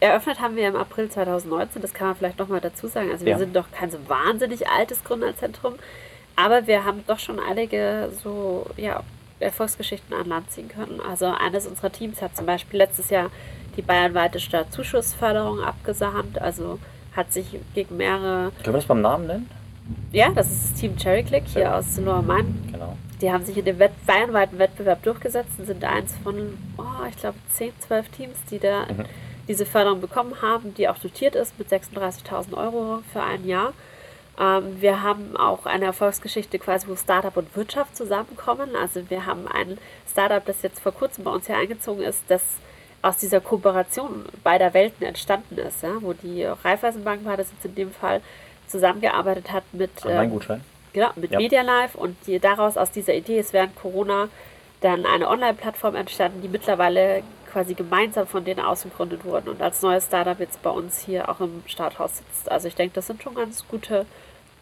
eröffnet 0.00 0.40
haben 0.40 0.56
wir 0.56 0.68
im 0.68 0.76
April 0.76 1.08
2019, 1.08 1.82
das 1.82 1.94
kann 1.94 2.08
man 2.08 2.16
vielleicht 2.16 2.38
nochmal 2.38 2.60
dazu 2.60 2.88
sagen. 2.88 3.10
Also 3.10 3.24
wir 3.24 3.32
ja. 3.32 3.38
sind 3.38 3.54
doch 3.54 3.70
kein 3.70 3.90
so 3.90 3.98
wahnsinnig 4.08 4.68
altes 4.68 5.04
Gründerzentrum, 5.04 5.74
aber 6.36 6.66
wir 6.66 6.84
haben 6.84 7.04
doch 7.06 7.18
schon 7.18 7.38
einige 7.38 8.10
so, 8.22 8.66
ja, 8.76 9.02
Erfolgsgeschichten 9.40 10.14
an 10.14 10.26
Land 10.26 10.50
ziehen 10.50 10.68
können. 10.68 11.00
Also 11.00 11.26
eines 11.26 11.66
unserer 11.66 11.92
Teams 11.92 12.20
hat 12.22 12.36
zum 12.36 12.46
Beispiel 12.46 12.78
letztes 12.78 13.10
Jahr 13.10 13.30
die 13.76 13.82
bayernweite 13.82 14.40
Stadtzuschussförderung 14.40 15.60
abgesahnt, 15.60 16.40
also 16.40 16.78
hat 17.14 17.32
sich 17.32 17.58
gegen 17.74 17.96
mehrere... 17.96 18.50
Können 18.62 18.66
wir 18.66 18.72
das 18.72 18.86
beim 18.86 19.00
Namen 19.00 19.26
nennen? 19.26 19.50
Ja, 20.12 20.30
das 20.30 20.50
ist 20.50 20.72
das 20.72 20.80
Team 20.80 20.96
Cherry 20.96 21.22
Click 21.22 21.44
hier 21.46 21.62
ja. 21.62 21.78
aus 21.78 21.96
Lower 21.98 22.22
Main. 22.22 22.68
Genau. 22.70 22.96
Die 23.20 23.32
haben 23.32 23.44
sich 23.44 23.56
in 23.56 23.64
dem 23.64 23.78
Wett 23.78 23.92
bayernweiten 24.06 24.58
Wettbewerb 24.58 25.02
durchgesetzt 25.02 25.52
und 25.58 25.66
sind 25.66 25.82
eins 25.84 26.14
von, 26.22 26.58
oh, 26.76 27.06
ich 27.08 27.16
glaube, 27.16 27.38
10, 27.52 27.72
12 27.80 28.08
Teams, 28.10 28.36
die 28.50 28.58
da 28.58 28.82
mhm. 28.82 29.04
diese 29.48 29.66
Förderung 29.66 30.00
bekommen 30.00 30.40
haben, 30.42 30.74
die 30.74 30.88
auch 30.88 30.98
dotiert 30.98 31.34
ist 31.34 31.58
mit 31.58 31.68
36.000 31.68 32.56
Euro 32.56 33.00
für 33.12 33.22
ein 33.22 33.46
Jahr. 33.46 33.72
Ähm, 34.38 34.80
wir 34.80 35.02
haben 35.02 35.36
auch 35.36 35.66
eine 35.66 35.86
Erfolgsgeschichte 35.86 36.58
quasi, 36.58 36.86
wo 36.88 36.96
Startup 36.96 37.36
und 37.36 37.54
Wirtschaft 37.56 37.96
zusammenkommen. 37.96 38.76
Also 38.76 39.08
wir 39.10 39.26
haben 39.26 39.48
ein 39.48 39.78
Startup, 40.10 40.44
das 40.44 40.62
jetzt 40.62 40.80
vor 40.80 40.92
kurzem 40.92 41.24
bei 41.24 41.30
uns 41.30 41.46
hier 41.46 41.56
eingezogen 41.56 42.02
ist, 42.02 42.22
das 42.28 42.42
aus 43.02 43.16
dieser 43.16 43.40
Kooperation 43.40 44.24
beider 44.42 44.74
Welten 44.74 45.06
entstanden 45.06 45.58
ist, 45.58 45.82
ja, 45.82 45.94
wo 46.00 46.12
die 46.12 46.44
Raiffeisenbank 46.44 47.24
war 47.24 47.36
das 47.36 47.50
jetzt 47.52 47.64
in 47.64 47.74
dem 47.74 47.92
Fall 47.92 48.20
zusammengearbeitet 48.66 49.52
hat 49.52 49.64
mit, 49.72 49.90
ähm, 50.04 50.38
genau, 50.92 51.10
mit 51.14 51.30
ja. 51.30 51.38
Medialife 51.38 51.96
und 51.96 52.16
die, 52.26 52.38
daraus 52.38 52.76
aus 52.76 52.90
dieser 52.90 53.14
Idee 53.14 53.38
ist 53.38 53.52
während 53.52 53.76
Corona 53.76 54.28
dann 54.80 55.06
eine 55.06 55.28
Online-Plattform 55.28 55.94
entstanden, 55.94 56.42
die 56.42 56.48
mittlerweile 56.48 57.22
quasi 57.50 57.74
gemeinsam 57.74 58.26
von 58.26 58.44
denen 58.44 58.60
ausgegründet 58.60 59.24
wurden 59.24 59.48
und 59.48 59.62
als 59.62 59.82
neues 59.82 60.06
Startup 60.06 60.38
jetzt 60.38 60.62
bei 60.62 60.70
uns 60.70 61.00
hier 61.00 61.28
auch 61.28 61.40
im 61.40 61.62
Starthaus 61.66 62.18
sitzt. 62.18 62.50
Also 62.50 62.68
ich 62.68 62.74
denke, 62.74 62.94
das 62.94 63.06
sind 63.06 63.22
schon 63.22 63.34
ganz 63.34 63.66
gute 63.68 64.06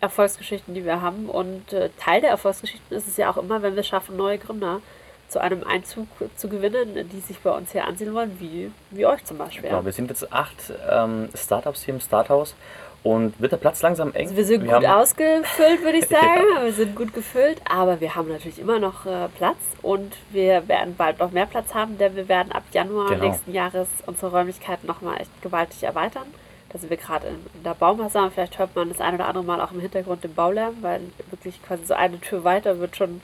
Erfolgsgeschichten, 0.00 0.74
die 0.74 0.84
wir 0.84 1.00
haben. 1.00 1.28
Und 1.28 1.72
äh, 1.72 1.90
Teil 1.98 2.20
der 2.20 2.30
Erfolgsgeschichten 2.30 2.96
ist 2.96 3.08
es 3.08 3.16
ja 3.16 3.30
auch 3.30 3.36
immer, 3.36 3.62
wenn 3.62 3.76
wir 3.76 3.82
schaffen, 3.82 4.16
neue 4.16 4.38
Gründer 4.38 4.80
zu 5.28 5.40
einem 5.40 5.64
Einzug 5.64 6.06
zu 6.36 6.48
gewinnen, 6.48 7.08
die 7.10 7.20
sich 7.20 7.40
bei 7.40 7.50
uns 7.50 7.72
hier 7.72 7.84
ansehen 7.84 8.14
wollen, 8.14 8.36
wie, 8.38 8.70
wie 8.90 9.06
euch 9.06 9.24
zum 9.24 9.38
Beispiel. 9.38 9.70
Genau, 9.70 9.84
wir 9.84 9.92
sind 9.92 10.08
jetzt 10.08 10.32
acht 10.32 10.72
ähm, 10.88 11.28
Startups 11.34 11.82
hier 11.82 11.94
im 11.94 12.00
Starthaus 12.00 12.54
und 13.02 13.40
wird 13.40 13.52
der 13.52 13.56
Platz 13.58 13.82
langsam 13.82 14.12
eng? 14.14 14.26
Also 14.26 14.36
wir 14.36 14.44
sind 14.44 14.64
wir 14.64 14.74
gut 14.74 14.84
ausgefüllt, 14.86 15.82
würde 15.82 15.98
ich 15.98 16.06
sagen. 16.08 16.42
ja. 16.54 16.64
Wir 16.64 16.72
sind 16.72 16.96
gut 16.96 17.14
gefüllt, 17.14 17.60
aber 17.68 18.00
wir 18.00 18.14
haben 18.14 18.28
natürlich 18.28 18.58
immer 18.58 18.78
noch 18.78 19.06
äh, 19.06 19.28
Platz 19.36 19.58
und 19.82 20.14
wir 20.30 20.66
werden 20.68 20.94
bald 20.96 21.18
noch 21.18 21.30
mehr 21.30 21.46
Platz 21.46 21.74
haben, 21.74 21.98
denn 21.98 22.16
wir 22.16 22.28
werden 22.28 22.52
ab 22.52 22.64
Januar 22.72 23.10
genau. 23.10 23.24
nächsten 23.28 23.52
Jahres 23.52 23.88
unsere 24.06 24.30
Räumlichkeiten 24.30 24.86
nochmal 24.86 25.20
echt 25.20 25.42
gewaltig 25.42 25.82
erweitern. 25.82 26.26
Da 26.70 26.78
sind 26.78 26.90
wir 26.90 26.96
gerade 26.96 27.28
in, 27.28 27.34
in, 27.54 27.62
der 27.62 27.74
Baumasse. 27.74 28.30
Vielleicht 28.34 28.58
hört 28.58 28.74
man 28.74 28.88
das 28.88 29.00
ein 29.00 29.14
oder 29.14 29.28
andere 29.28 29.44
Mal 29.44 29.60
auch 29.60 29.72
im 29.72 29.80
Hintergrund 29.80 30.24
den 30.24 30.34
Baulärm, 30.34 30.76
weil 30.80 31.00
wirklich 31.30 31.62
quasi 31.62 31.84
so 31.84 31.94
eine 31.94 32.20
Tür 32.20 32.44
weiter 32.44 32.80
wird 32.80 32.96
schon 32.96 33.20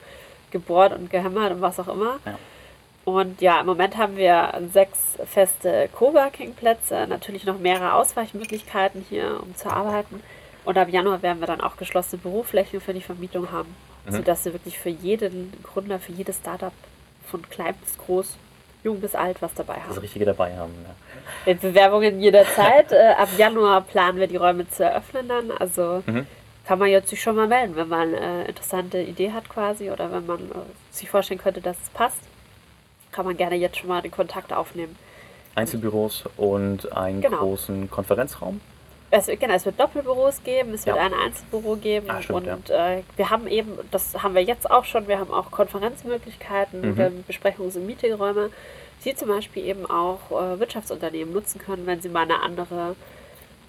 gebohrt 0.51 0.93
und 0.93 1.09
gehämmert 1.09 1.51
und 1.51 1.61
was 1.61 1.79
auch 1.79 1.87
immer. 1.87 2.19
Ja. 2.25 2.37
Und 3.05 3.41
ja, 3.41 3.59
im 3.59 3.65
Moment 3.65 3.97
haben 3.97 4.15
wir 4.15 4.53
sechs 4.71 5.17
feste 5.25 5.89
Coworking-Plätze, 5.93 7.05
natürlich 7.07 7.45
noch 7.45 7.59
mehrere 7.59 7.93
Ausweichmöglichkeiten 7.93 9.05
hier, 9.09 9.39
um 9.41 9.55
zu 9.55 9.69
arbeiten. 9.69 10.21
Und 10.63 10.77
ab 10.77 10.87
Januar 10.89 11.21
werden 11.21 11.41
wir 11.41 11.47
dann 11.47 11.59
auch 11.59 11.75
geschlossene 11.75 12.21
Büroflächen 12.21 12.79
für 12.79 12.93
die 12.93 13.01
Vermietung 13.01 13.51
haben, 13.51 13.75
mhm. 14.05 14.13
sodass 14.13 14.45
wir 14.45 14.53
wirklich 14.53 14.79
für 14.79 14.89
jeden 14.89 15.51
Gründer, 15.63 15.99
für 15.99 16.13
jedes 16.13 16.37
Startup 16.37 16.71
von 17.29 17.41
klein 17.49 17.75
bis 17.83 17.97
groß 17.97 18.37
jung 18.83 18.99
bis 18.99 19.15
alt 19.15 19.41
was 19.41 19.53
dabei 19.53 19.75
Das 19.75 19.95
haben. 19.95 19.99
Richtige 19.99 20.25
dabei 20.25 20.55
haben. 20.57 20.73
Ja. 20.83 20.93
Mit 21.45 21.61
Bewerbungen 21.61 22.19
jederzeit. 22.21 22.91
äh, 22.91 23.13
ab 23.17 23.29
Januar 23.37 23.81
planen 23.81 24.19
wir 24.19 24.27
die 24.27 24.35
Räume 24.37 24.69
zu 24.69 24.83
eröffnen 24.83 25.27
dann. 25.27 25.51
Also 25.51 26.03
Mhm. 26.05 26.25
kann 26.65 26.79
man 26.79 26.89
jetzt 26.89 27.09
sich 27.09 27.21
schon 27.21 27.35
mal 27.35 27.47
melden, 27.47 27.75
wenn 27.75 27.87
man 27.89 28.13
eine 28.15 28.45
interessante 28.45 29.01
Idee 29.01 29.31
hat 29.31 29.49
quasi 29.49 29.89
oder 29.91 30.11
wenn 30.11 30.25
man 30.25 30.39
äh, 30.39 30.55
sich 30.91 31.09
vorstellen 31.09 31.39
könnte, 31.41 31.59
dass 31.61 31.77
es 31.81 31.89
passt. 31.89 32.19
Kann 33.13 33.25
man 33.25 33.37
gerne 33.37 33.55
jetzt 33.55 33.77
schon 33.77 33.87
mal 33.87 34.01
den 34.01 34.11
Kontakt 34.11 34.51
aufnehmen. 34.51 34.97
Einzelbüros 35.55 36.23
und 36.35 36.91
einen 36.91 37.21
Genau. 37.21 37.37
großen 37.37 37.89
Konferenzraum. 37.89 38.59
Es, 39.11 39.27
wird- 39.27 39.39
genau, 39.39 39.53
es 39.53 39.65
wird 39.65 39.79
Doppelbüros 39.79 40.41
geben, 40.43 40.73
es 40.73 40.87
wird 40.87 40.95
Ja. 40.97 41.03
ein 41.03 41.13
Einzelbüro 41.13 41.75
geben 41.75 42.07
Ah, 42.09 42.19
stimmt, 42.23 42.47
und 42.47 42.69
äh, 42.71 43.03
wir 43.15 43.29
haben 43.29 43.45
eben, 43.47 43.77
das 43.91 44.23
haben 44.23 44.33
wir 44.33 44.41
jetzt 44.41 44.69
auch 44.71 44.83
schon, 44.85 45.07
wir 45.07 45.19
haben 45.19 45.31
auch 45.31 45.51
Konferenzmöglichkeiten, 45.51 46.81
Mhm. 46.81 46.91
oder 46.93 47.11
Besprechungs- 47.29 47.75
und 47.77 47.85
Meetingräume, 47.85 48.49
die 49.05 49.13
zum 49.15 49.27
Beispiel 49.27 49.65
eben 49.65 49.85
auch 49.85 50.17
äh, 50.31 50.59
Wirtschaftsunternehmen 50.59 51.31
nutzen 51.31 51.59
können, 51.61 51.85
wenn 51.85 52.01
sie 52.01 52.09
mal 52.09 52.23
eine 52.23 52.41
andere 52.41 52.95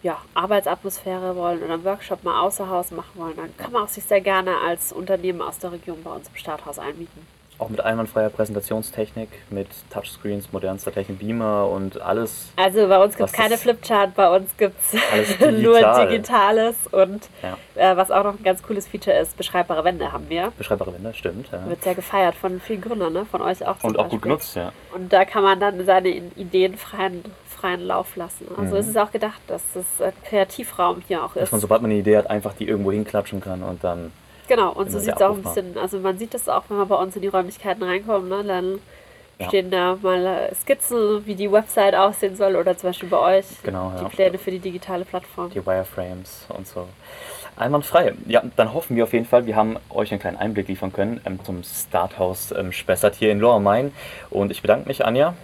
ja, 0.03 0.17
Arbeitsatmosphäre 0.33 1.37
wollen 1.37 1.63
oder 1.63 1.75
einen 1.75 1.85
Workshop 1.85 2.25
mal 2.25 2.41
außer 2.41 2.69
Haus 2.71 2.91
machen 2.91 3.13
wollen, 3.21 3.37
dann 3.37 3.55
kann 3.59 3.73
man 3.73 3.83
auch 3.85 3.89
sich 3.89 4.05
sehr 4.05 4.21
gerne 4.23 4.57
als 4.67 4.93
Unternehmen 4.93 5.43
aus 5.43 5.59
der 5.59 5.73
Region 5.73 6.03
bei 6.03 6.11
uns 6.13 6.29
im 6.29 6.37
Starthaus 6.37 6.79
einmieten. 6.79 7.27
Auch 7.65 7.69
mit 7.71 7.81
einwandfreier 7.81 8.29
Präsentationstechnik, 8.29 9.29
mit 9.51 9.69
Touchscreens, 9.91 10.53
modernster 10.53 10.93
Technik, 10.93 11.19
Beamer 11.19 11.67
und 11.69 12.01
alles. 12.01 12.49
Also 12.57 12.87
bei 12.89 13.03
uns 13.03 13.17
gibt 13.17 13.31
es 13.31 13.35
keine 13.35 13.57
Flipchart, 13.57 14.15
bei 14.15 14.37
uns 14.37 14.55
gibt 14.59 14.77
es 14.93 15.01
Alles 15.13 15.41
nur 15.41 15.51
digital. 15.75 16.09
Digitales 16.09 16.77
und 16.93 17.29
Ja. 17.43 17.57
äh, 17.93 17.97
was 17.97 18.11
auch 18.11 18.23
noch 18.25 18.35
ein 18.39 18.43
ganz 18.43 18.63
cooles 18.63 18.87
Feature 18.87 19.17
ist, 19.17 19.37
beschreibbare 19.37 19.83
Wände 19.85 20.13
haben 20.13 20.29
wir. 20.29 20.53
Beschreibbare 20.59 20.93
Wände, 20.93 21.15
stimmt. 21.15 21.49
Ja. 21.53 21.67
Wird 21.69 21.83
sehr 21.83 21.95
gefeiert 21.95 22.35
von 22.35 22.61
vielen 22.61 22.83
Gründern, 22.83 23.13
ne? 23.13 23.25
von 23.25 23.41
euch 23.41 23.65
auch. 23.67 23.83
Und 23.83 23.99
auch 23.99 24.05
gut 24.05 24.13
Beispiel. 24.13 24.21
genutzt, 24.21 24.57
ja. 24.57 24.73
Und 24.95 25.13
da 25.13 25.25
kann 25.25 25.43
man 25.43 25.59
dann 25.59 25.85
seine 25.87 26.09
Ideen 26.11 26.77
freien, 26.77 27.25
freien 27.49 27.81
Lauf 27.81 28.15
lassen. 28.17 28.47
Also 28.59 28.75
Mhm. 28.75 28.81
ist 28.81 28.89
es 28.89 28.97
auch 28.97 29.11
gedacht, 29.11 29.41
dass 29.47 29.63
ein 30.01 30.13
Kreativraum 30.29 31.03
hier 31.09 31.25
auch 31.25 31.33
Dass 31.35 31.45
ist. 31.45 31.53
man, 31.53 31.61
sobald 31.61 31.81
man 31.83 31.91
eine 31.91 32.01
Idee 32.01 32.17
hat, 32.19 32.29
einfach 32.29 32.53
die 32.53 32.69
irgendwo 32.69 32.93
hinklatschen 32.93 33.41
kann 33.41 33.63
und 33.63 33.83
dann. 33.83 34.13
Genau, 34.49 34.73
und 34.73 34.91
so 34.91 34.99
sieht 34.99 35.17
es 35.17 35.23
auch 35.23 35.35
ein 35.35 35.43
bisschen, 35.43 35.77
also 35.79 35.99
man 35.99 36.19
sieht 36.19 36.35
das 36.35 36.49
auch, 36.49 36.65
wenn 36.69 36.77
man 36.79 36.89
bei 36.89 36.97
uns 36.97 37.15
in 37.17 37.23
die 37.23 37.29
Räumlichkeiten 37.29 37.83
reinkommt, 37.83 38.29
ne? 38.29 38.43
dann 38.45 38.79
Ja. 39.39 39.49
stehen 39.49 39.71
da 39.71 39.99
mal 40.01 40.25
äh, 40.25 40.55
Skizzen, 40.55 41.27
wie 41.27 41.35
die 41.35 41.51
Website 41.51 41.95
aussehen 41.97 42.37
soll 42.37 42.55
oder 42.55 42.77
zum 42.77 42.91
Beispiel 42.91 43.09
bei 43.09 43.19
euch 43.39 43.47
Genau, 43.65 43.93
ja. 43.97 44.05
die 44.05 44.15
Pläne 44.15 44.39
für 44.39 44.51
die 44.53 44.61
digitale 44.61 45.05
Plattform. 45.05 45.51
die 45.51 45.65
Wireframes 45.67 46.47
und 46.57 46.67
so. 46.69 46.87
Einwandfrei. 47.57 48.15
Ja, 48.27 48.43
dann 48.57 48.73
hoffen 48.75 48.97
wir 48.97 49.05
auf 49.05 49.13
jeden 49.13 49.27
Fall, 49.27 49.47
wir 49.47 49.57
haben 49.57 49.77
euch 49.91 50.11
einen 50.13 50.21
kleinen 50.21 50.37
Einblick 50.37 50.69
liefern 50.69 50.93
können 50.93 51.21
ähm, 51.25 51.39
zum 51.45 51.63
Starthaus 51.63 52.53
ähm, 52.53 52.73
Spessart 52.73 53.15
hier 53.17 53.31
in 53.33 53.39
Lower 53.41 53.61
Main. 53.61 53.93
Und 54.31 54.51
ich 54.51 54.61
bedanke 54.63 54.89
mich, 54.89 55.05
Anja. 55.05 55.35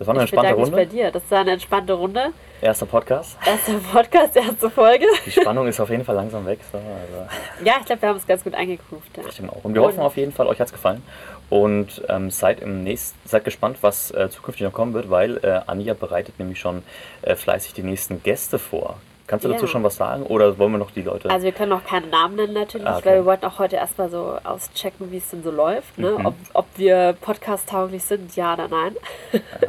Das 0.00 0.06
war 0.06 0.14
eine 0.14 0.24
ich 0.24 0.32
entspannte 0.32 0.54
bedanke 0.54 0.60
mich 0.62 0.70
bei 0.70 0.82
Runde. 0.84 0.96
dir. 0.96 1.10
Das 1.10 1.30
war 1.30 1.40
eine 1.40 1.50
entspannte 1.50 1.92
Runde. 1.92 2.32
Erster 2.62 2.86
Podcast. 2.86 3.36
Erster 3.44 3.74
Podcast, 3.92 4.34
erste 4.34 4.70
Folge. 4.70 5.04
Die 5.26 5.30
Spannung 5.30 5.66
ist 5.66 5.78
auf 5.78 5.90
jeden 5.90 6.06
Fall 6.06 6.14
langsam 6.14 6.46
weg. 6.46 6.60
So, 6.72 6.78
also, 6.78 7.28
Ja, 7.62 7.74
ich 7.80 7.84
glaube, 7.84 8.00
wir 8.00 8.08
haben 8.08 8.16
es 8.16 8.26
ganz 8.26 8.42
gut 8.42 8.54
eingegroovt. 8.54 9.14
Ja. 9.18 9.24
ich 9.28 9.36
denke 9.36 9.52
auch. 9.52 9.62
Und 9.62 9.74
wir 9.74 9.82
hoffen 9.82 10.00
auf 10.00 10.16
jeden 10.16 10.32
Fall, 10.32 10.46
euch 10.46 10.58
hat 10.58 10.68
es 10.68 10.72
gefallen. 10.72 11.02
Und 11.50 12.02
ähm, 12.08 12.30
seid, 12.30 12.60
im 12.60 12.82
nächsten, 12.82 13.18
seid 13.28 13.44
gespannt, 13.44 13.76
was 13.82 14.10
äh, 14.12 14.30
zukünftig 14.30 14.64
noch 14.64 14.72
kommen 14.72 14.94
wird, 14.94 15.10
weil 15.10 15.36
äh, 15.44 15.60
Anja 15.66 15.92
bereitet 15.92 16.38
nämlich 16.38 16.58
schon 16.58 16.82
äh, 17.20 17.36
fleißig 17.36 17.74
die 17.74 17.82
nächsten 17.82 18.22
Gäste 18.22 18.58
vor. 18.58 18.96
Kannst 19.30 19.44
du 19.44 19.48
dazu 19.48 19.64
Ja. 19.66 19.68
schon 19.70 19.84
was 19.84 19.94
sagen 19.96 20.24
oder 20.24 20.58
wollen 20.58 20.72
wir 20.72 20.78
noch 20.78 20.90
die 20.90 21.02
Leute? 21.02 21.30
Also 21.30 21.44
wir 21.44 21.52
können 21.52 21.70
noch 21.70 21.84
keinen 21.84 22.10
Namen 22.10 22.34
nennen 22.36 22.52
natürlich, 22.52 22.86
Ah, 22.86 22.96
okay. 22.98 23.06
weil 23.06 23.14
wir 23.20 23.24
wollten 23.26 23.46
auch 23.46 23.58
heute 23.60 23.76
erstmal 23.76 24.10
so 24.10 24.36
auschecken, 24.42 25.10
wie 25.12 25.18
es 25.18 25.30
denn 25.30 25.42
so 25.44 25.50
läuft. 25.52 25.96
Ne? 25.98 26.10
Mhm. 26.18 26.26
Ob, 26.26 26.34
ob 26.52 26.66
wir 26.76 27.14
podcast-tauglich 27.20 28.02
sind, 28.02 28.34
ja 28.34 28.54
oder 28.54 28.66
nein. 28.68 28.96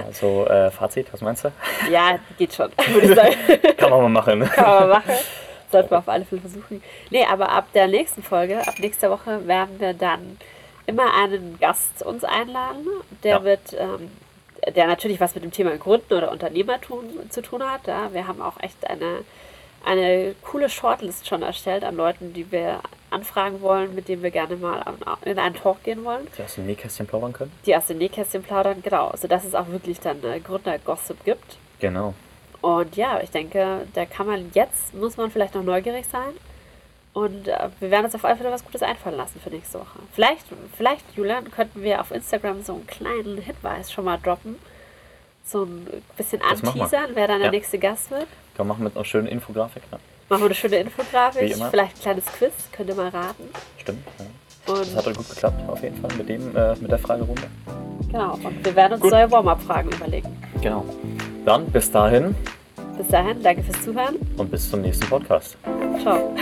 also 0.05 0.45
äh, 0.47 0.71
Fazit, 0.71 1.13
was 1.13 1.21
meinst 1.21 1.45
du? 1.45 1.51
ja, 1.91 2.17
geht 2.37 2.53
schon, 2.53 2.69
würde 2.91 3.07
ich 3.07 3.15
sagen. 3.15 3.35
Kann 3.77 3.89
man 3.91 4.01
mal 4.01 4.09
machen. 4.09 4.39
ne? 4.39 4.45
Kann 4.47 4.65
man 4.65 4.79
mal 4.79 4.87
machen. 4.99 5.13
Sollten 5.71 5.91
wir 5.91 5.99
auf 5.99 6.09
alle 6.09 6.25
Fälle 6.25 6.41
versuchen. 6.41 6.83
Nee, 7.11 7.25
aber 7.31 7.49
ab 7.49 7.65
der 7.73 7.87
nächsten 7.87 8.23
Folge, 8.23 8.59
ab 8.67 8.75
nächster 8.79 9.09
Woche, 9.09 9.47
werden 9.47 9.79
wir 9.79 9.93
dann 9.93 10.37
immer 10.87 11.13
einen 11.13 11.57
Gast 11.61 12.03
uns 12.03 12.23
einladen. 12.23 12.87
Der 13.23 13.37
Ja. 13.37 13.43
wird, 13.43 13.73
ähm, 13.79 14.11
der 14.75 14.87
natürlich 14.87 15.19
was 15.21 15.33
mit 15.35 15.43
dem 15.43 15.51
Thema 15.51 15.77
Gründen 15.77 16.13
oder 16.13 16.31
Unternehmertum 16.31 17.03
zu 17.29 17.41
tun 17.41 17.63
hat. 17.63 17.87
Ja. 17.87 18.09
Wir 18.11 18.27
haben 18.27 18.41
auch 18.41 18.59
echt 18.59 18.85
eine, 18.89 19.19
eine 19.85 20.35
coole 20.43 20.69
Shortlist 20.69 21.27
schon 21.27 21.41
erstellt 21.41 21.83
an 21.83 21.95
Leuten, 21.95 22.33
die 22.33 22.51
wir 22.51 22.81
anfragen 23.09 23.61
wollen, 23.61 23.93
mit 23.95 24.07
denen 24.07 24.23
wir 24.23 24.31
gerne 24.31 24.55
mal 24.55 24.83
in 25.25 25.37
einen 25.37 25.55
Talk 25.55 25.83
gehen 25.83 26.03
wollen, 26.05 26.27
Die 26.37 26.43
aus 26.43 26.55
dem 26.55 26.65
Nähkästchen 26.65 27.07
plaudern 27.07 27.33
können? 27.33 27.51
die 27.65 27.75
aus 27.75 27.85
den 27.87 27.97
Nähkästchen 27.97 28.43
plaudern, 28.43 28.81
genau, 28.81 29.11
sodass 29.17 29.43
es 29.43 29.53
auch 29.55 29.67
wirklich 29.67 29.99
dann 29.99 30.23
äh, 30.23 30.39
Gründer-Gossip 30.39 31.23
gibt. 31.25 31.57
Genau. 31.79 32.13
Und 32.61 32.95
ja, 32.95 33.19
ich 33.21 33.31
denke, 33.31 33.87
da 33.93 34.05
kann 34.05 34.27
man 34.27 34.51
jetzt, 34.53 34.93
muss 34.93 35.17
man 35.17 35.31
vielleicht 35.31 35.55
noch 35.55 35.63
neugierig 35.63 36.05
sein. 36.07 36.33
Und 37.13 37.47
äh, 37.49 37.69
wir 37.81 37.91
werden 37.91 38.05
uns 38.05 38.15
auf 38.15 38.23
alle 38.23 38.37
Fälle 38.37 38.51
was 38.51 38.63
Gutes 38.63 38.81
einfallen 38.83 39.17
lassen 39.17 39.41
für 39.43 39.49
nächste 39.49 39.79
Woche. 39.79 39.99
Vielleicht, 40.13 40.45
vielleicht, 40.77 41.03
Julian, 41.17 41.51
könnten 41.51 41.81
wir 41.83 41.99
auf 41.99 42.11
Instagram 42.11 42.61
so 42.63 42.73
einen 42.75 42.87
kleinen 42.87 43.39
Hinweis 43.39 43.91
schon 43.91 44.05
mal 44.05 44.17
droppen. 44.23 44.57
So 45.43 45.63
ein 45.63 45.87
bisschen 46.15 46.41
anteasern, 46.41 47.09
wer 47.15 47.27
dann 47.27 47.39
der 47.39 47.47
Ja. 47.47 47.51
nächste 47.51 47.77
Gast 47.79 48.11
wird. 48.11 48.27
Kann 48.55 48.67
man 48.67 48.75
machen 48.77 48.83
mit 48.85 48.95
einer 48.95 49.05
schönen 49.05 49.27
Infografik. 49.27 49.83
Ne? 49.91 49.99
Machen 50.29 50.41
wir 50.41 50.45
eine 50.45 50.55
schöne 50.55 50.77
Infografik, 50.77 51.55
vielleicht 51.69 51.97
ein 51.97 52.01
kleines 52.01 52.25
Quiz, 52.25 52.53
könnt 52.71 52.89
ihr 52.89 52.95
mal 52.95 53.09
raten. 53.09 53.43
Stimmt. 53.77 54.05
Ja. 54.19 54.25
Das 54.67 54.95
hat 54.95 55.07
Und, 55.07 55.17
gut 55.17 55.29
geklappt, 55.29 55.69
auf 55.69 55.81
jeden 55.83 55.97
Fall, 55.99 56.11
mit, 56.17 56.29
dem, 56.29 56.55
äh, 56.55 56.75
mit 56.75 56.91
der 56.91 56.99
Fragerunde. 56.99 57.43
genau, 58.11 58.35
und 58.35 58.63
wir 58.63 58.75
werden 58.75 58.93
uns 58.93 59.01
Gut. 59.01 59.11
neue 59.11 59.29
Warm-up-Fragen 59.31 59.89
überlegen. 59.91 60.29
Genau. 60.61 60.85
Dann 61.45 61.65
bis 61.71 61.89
dahin 61.91 62.35
Bis 62.97 63.07
dahin, 63.07 63.41
danke 63.41 63.63
fürs 63.63 63.83
Zuhören. 63.83 64.15
und 64.37 64.51
bis 64.51 64.69
zum 64.69 64.81
nächsten 64.81 65.07
Podcast. 65.07 65.57
Ciao. 66.01 66.33